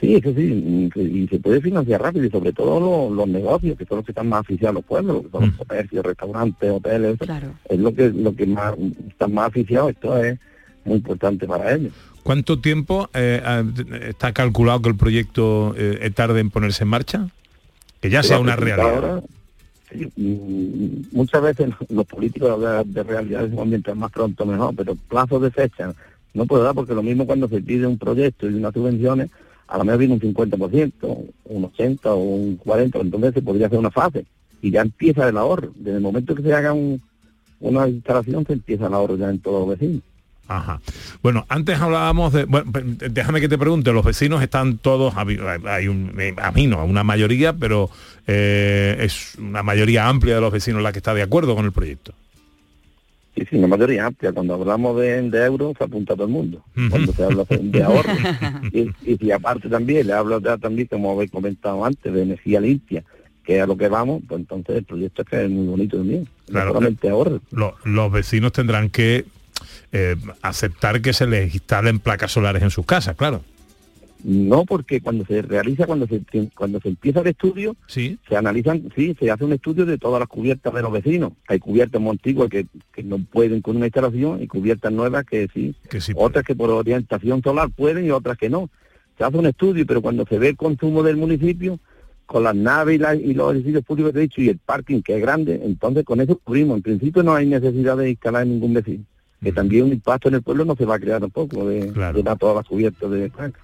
[0.00, 3.86] Sí, eso sí, y se- puede financiar rápido y sobre todo los, los negocios, que
[3.86, 7.16] son los que están más asfixiados los pueblos, que son los comercios, restaurantes, hoteles,
[7.68, 8.74] es lo que lo que más
[9.08, 10.38] están más asfixiados, esto es
[10.84, 11.92] muy importante para ellos.
[12.24, 13.40] ¿Cuánto tiempo eh,
[14.08, 17.28] está calculado que el proyecto eh, tarde en ponerse en marcha?
[18.00, 18.94] Que ya Se sea a una realidad.
[18.94, 19.22] ahora,
[19.92, 25.40] sí, mm, muchas veces los políticos hablan de realidades mientras más pronto mejor, pero plazos
[25.40, 25.94] de fecha
[26.34, 29.30] no puedo dar porque lo mismo cuando se pide un proyecto y unas subvenciones,
[29.68, 30.92] a lo mejor viene un 50%,
[31.44, 34.24] un 80 o un 40, entonces se podría hacer una fase
[34.62, 35.72] y ya empieza el ahorro.
[35.76, 37.00] Desde el momento que se haga un-
[37.60, 40.02] una instalación se empieza el ahorro ya en todos los vecinos.
[40.46, 40.78] Ajá.
[41.22, 42.44] Bueno, antes hablábamos de...
[42.44, 47.54] Bueno, déjame que te pregunte, los vecinos están todos, hay un, me imagino, una mayoría,
[47.54, 47.88] pero
[48.26, 51.72] eh, es una mayoría amplia de los vecinos la que está de acuerdo con el
[51.72, 52.12] proyecto.
[53.36, 54.32] Sí, sí, una mayoría amplia.
[54.32, 56.64] Cuando hablamos de, de euros se apunta todo el mundo.
[56.90, 58.12] Cuando se habla de ahorro.
[58.72, 62.60] y, y si aparte también le hablo ya también, como habéis comentado antes, de energía
[62.60, 63.02] limpia,
[63.44, 66.28] que a lo que vamos, pues entonces el proyecto es que es muy bonito también.
[66.46, 67.40] Claro, no solamente ahorro.
[67.50, 69.24] Lo- los vecinos tendrán que
[69.92, 73.42] eh, aceptar que se les instalen placas solares en sus casas, claro.
[74.26, 76.22] No, porque cuando se realiza, cuando se
[76.54, 78.18] cuando se empieza el estudio, sí.
[78.26, 81.32] se analizan, sí, se hace un estudio de todas las cubiertas de los vecinos.
[81.46, 85.46] Hay cubiertas muy antiguas que, que no pueden con una instalación y cubiertas nuevas que
[85.52, 85.74] sí.
[85.90, 88.70] Que sí otras que por orientación solar pueden y otras que no.
[89.18, 91.78] Se hace un estudio, pero cuando se ve el consumo del municipio,
[92.26, 95.16] con las naves y, la- y los edificios públicos he dicho y el parking que
[95.16, 96.76] es grande, entonces con eso cubrimos.
[96.78, 99.04] En principio no hay necesidad de instalar ningún vecino.
[99.42, 102.22] Que también un impacto en el pueblo no se va a crear tampoco de, de
[102.22, 103.60] dar todas las cubiertas de placas.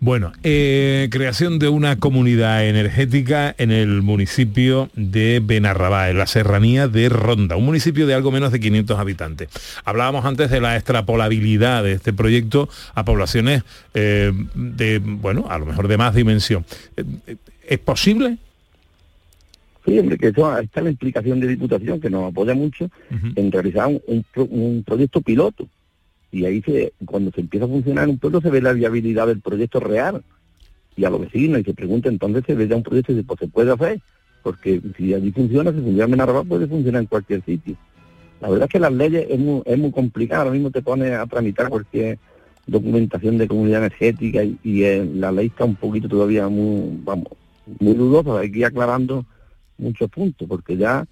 [0.00, 6.86] Bueno, eh, creación de una comunidad energética en el municipio de Benarrabá, en la serranía
[6.88, 9.48] de Ronda, un municipio de algo menos de 500 habitantes.
[9.84, 13.62] Hablábamos antes de la extrapolabilidad de este proyecto a poblaciones
[13.94, 16.64] eh, de, bueno, a lo mejor de más dimensión.
[16.96, 17.36] Eh,
[17.66, 18.36] ¿Es posible?
[19.86, 22.88] Sí, hombre, que eso está la implicación de Diputación, que nos apoya mucho
[23.36, 25.66] en realizar un, un pro- un proyecto piloto.
[26.34, 29.28] Y ahí se, cuando se empieza a funcionar en un pueblo se ve la viabilidad
[29.28, 30.24] del proyecto real.
[30.96, 33.26] Y a los vecinos, y se pregunta entonces se ve ya un proyecto y dice,
[33.26, 34.00] pues se puede hacer.
[34.42, 37.76] Porque si allí funciona, si funciona en Benarrabá, puede funcionar en cualquier sitio.
[38.40, 41.12] La verdad es que las leyes es muy, es muy complicado, ahora mismo te pones
[41.12, 42.18] a tramitar cualquier
[42.66, 47.28] documentación de comunidad energética y, y, eh, la ley está un poquito todavía muy, vamos,
[47.78, 49.24] muy dudosa, hay que ir aclarando
[49.78, 51.06] muchos puntos, porque ya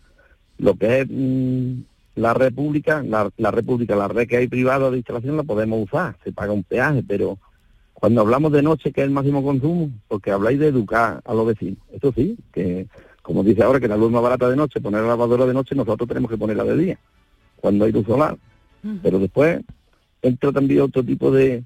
[0.58, 1.80] lo que es mm,
[2.14, 6.16] la república, la, la república, la red que hay privada de instalación la podemos usar,
[6.22, 7.38] se paga un peaje, pero
[7.94, 11.46] cuando hablamos de noche, que es el máximo consumo, porque habláis de educar a los
[11.46, 12.88] vecinos, eso sí, que
[13.22, 15.74] como dice ahora que la luz más barata de noche, poner la lavadora de noche,
[15.74, 16.98] nosotros tenemos que ponerla de día,
[17.60, 18.36] cuando hay luz solar.
[19.00, 19.60] Pero después
[20.22, 21.62] entra también otro tipo de,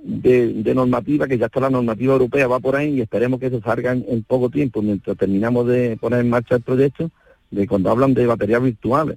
[0.00, 3.46] de, de normativa, que ya está la normativa europea, va por ahí y esperemos que
[3.46, 7.12] eso salga en, en poco tiempo, mientras terminamos de poner en marcha el proyecto,
[7.52, 9.16] de cuando hablan de baterías virtuales,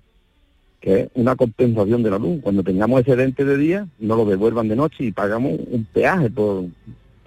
[0.80, 2.40] que es una compensación de la luz.
[2.42, 6.66] Cuando tengamos excedente de día, no lo devuelvan de noche y pagamos un peaje por,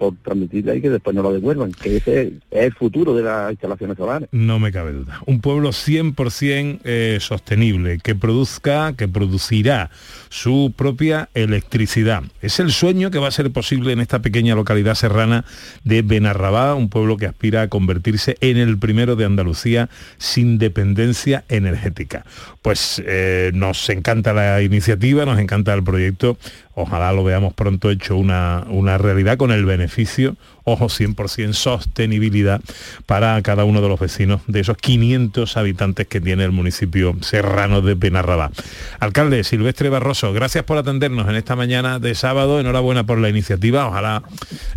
[0.01, 3.51] por transmitirle ahí que después no lo devuelvan, que ese es el futuro de las
[3.51, 4.29] instalaciones solares.
[4.31, 5.21] No me cabe duda.
[5.27, 9.91] Un pueblo 100% eh, sostenible, que produzca, que producirá
[10.29, 12.23] su propia electricidad.
[12.41, 15.45] Es el sueño que va a ser posible en esta pequeña localidad serrana
[15.83, 19.87] de Benarrabá, un pueblo que aspira a convertirse en el primero de Andalucía
[20.17, 22.25] sin dependencia energética.
[22.63, 26.39] Pues eh, nos encanta la iniciativa, nos encanta el proyecto.
[26.73, 32.61] Ojalá lo veamos pronto hecho una, una realidad con el beneficio, ojo, 100% sostenibilidad
[33.05, 37.81] para cada uno de los vecinos de esos 500 habitantes que tiene el municipio serrano
[37.81, 38.51] de Benarrabá.
[38.99, 43.87] Alcalde Silvestre Barroso, gracias por atendernos en esta mañana de sábado, enhorabuena por la iniciativa,
[43.87, 44.23] ojalá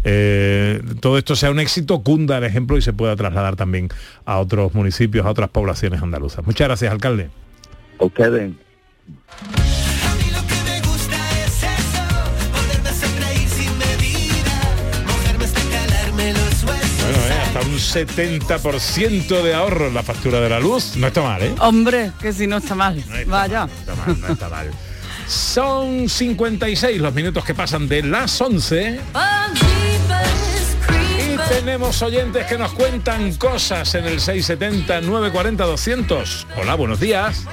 [0.02, 3.88] eh, todo esto sea un éxito, cunda el ejemplo y se pueda trasladar también
[4.24, 6.44] a otros municipios, a otras poblaciones andaluzas.
[6.44, 7.30] Muchas gracias, alcalde.
[7.98, 8.52] Ustedes.
[17.66, 21.54] Un 70% de ahorro en la factura de la luz, no está mal, ¿eh?
[21.60, 23.02] Hombre, que si no está mal.
[23.26, 23.66] Vaya.
[23.66, 24.70] No está mal, no está mal.
[25.26, 29.00] Son 56 los minutos que pasan de las 11
[31.18, 36.46] y tenemos oyentes que nos cuentan cosas en el 670 940 200.
[36.56, 37.44] Hola, buenos días.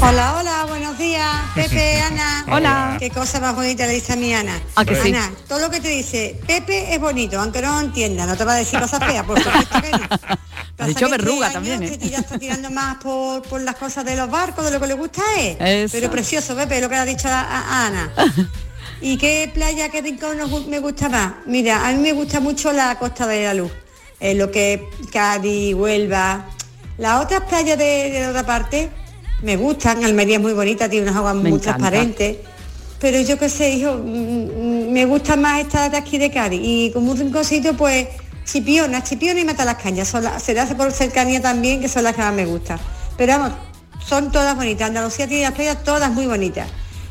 [0.00, 2.44] Hola, hola, buenos días, Pepe, Ana.
[2.50, 2.96] Hola.
[2.98, 4.60] Qué cosa más bonita le dice a mi Ana.
[4.74, 5.08] ¿A que sí?
[5.08, 8.44] Ana, todo lo que te dice, Pepe es bonito, aunque no lo entienda, no te
[8.44, 10.86] va a decir cosas feas, por supuesto que no.
[10.86, 11.98] Dicho verruga también, ¿eh?
[11.98, 14.86] que ya está tirando más por, por las cosas de los barcos, de lo que
[14.86, 15.56] le gusta él.
[15.60, 15.92] Eso.
[15.92, 18.12] Pero precioso, Pepe, lo que le ha dicho a, a Ana.
[19.00, 21.34] ¿Y qué playa, qué rincón nos me gusta más?
[21.46, 23.72] Mira, a mí me gusta mucho la Costa de la Luz,
[24.20, 24.80] eh, lo que es
[25.10, 26.46] Cádiz, Huelva.
[26.98, 28.90] Las otras playas de, de otra parte
[29.44, 31.76] me gustan, Almería es muy bonita, tiene unas aguas Me muy encanta.
[31.90, 32.36] transparentes.
[32.98, 34.06] Pero yo qué sé, hijo, mm,
[34.88, 36.60] mm, me gusta más esta de aquí de Cádiz.
[36.62, 38.08] Y como un rinconcito, pues
[38.46, 40.08] Chipiona, Chipiona y Mata las Cañas.
[40.08, 42.78] Son las- se hace por cercanía también, que son las que más me gustan.
[43.18, 43.52] Pero vamos,
[44.06, 44.88] son todas bonitas.
[44.88, 46.68] Andalucía tiene las playas todas muy bonitas.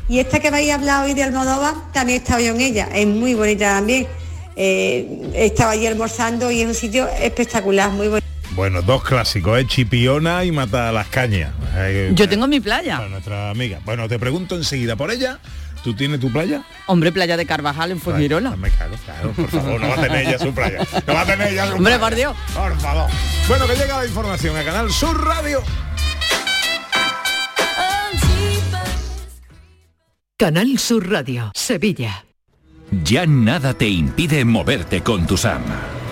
[0.08, 2.88] Y esta que me habéis hablado hoy de Almodóvar, también he estado yo en ella.
[2.92, 4.06] Es muy bonita también.
[4.56, 8.26] Eh, estaba allí almorzando y es un sitio espectacular, muy bonito.
[8.54, 9.66] Bueno, dos clásicos, ¿eh?
[9.66, 11.52] Chipiona y Mata las Cañas.
[11.76, 12.96] Eh, Yo tengo mi playa.
[12.98, 13.80] para nuestra amiga.
[13.84, 15.38] Bueno, te pregunto enseguida por ella.
[15.82, 16.62] ¿Tú tienes tu playa?
[16.86, 18.56] Hombre, playa de Carvajal en Fuengirola.
[18.56, 20.78] Me cago, claro, por favor, no va a tener ella su playa.
[21.06, 22.00] No va a tener ella su Hombre, playa.
[22.00, 22.36] por Dios.
[22.54, 23.10] Por favor.
[23.48, 25.62] Bueno, que llega la información a Canal Sur Radio.
[30.38, 32.24] Canal Sur Radio, Sevilla.
[33.02, 35.62] Ya nada te impide moverte con tu SAM.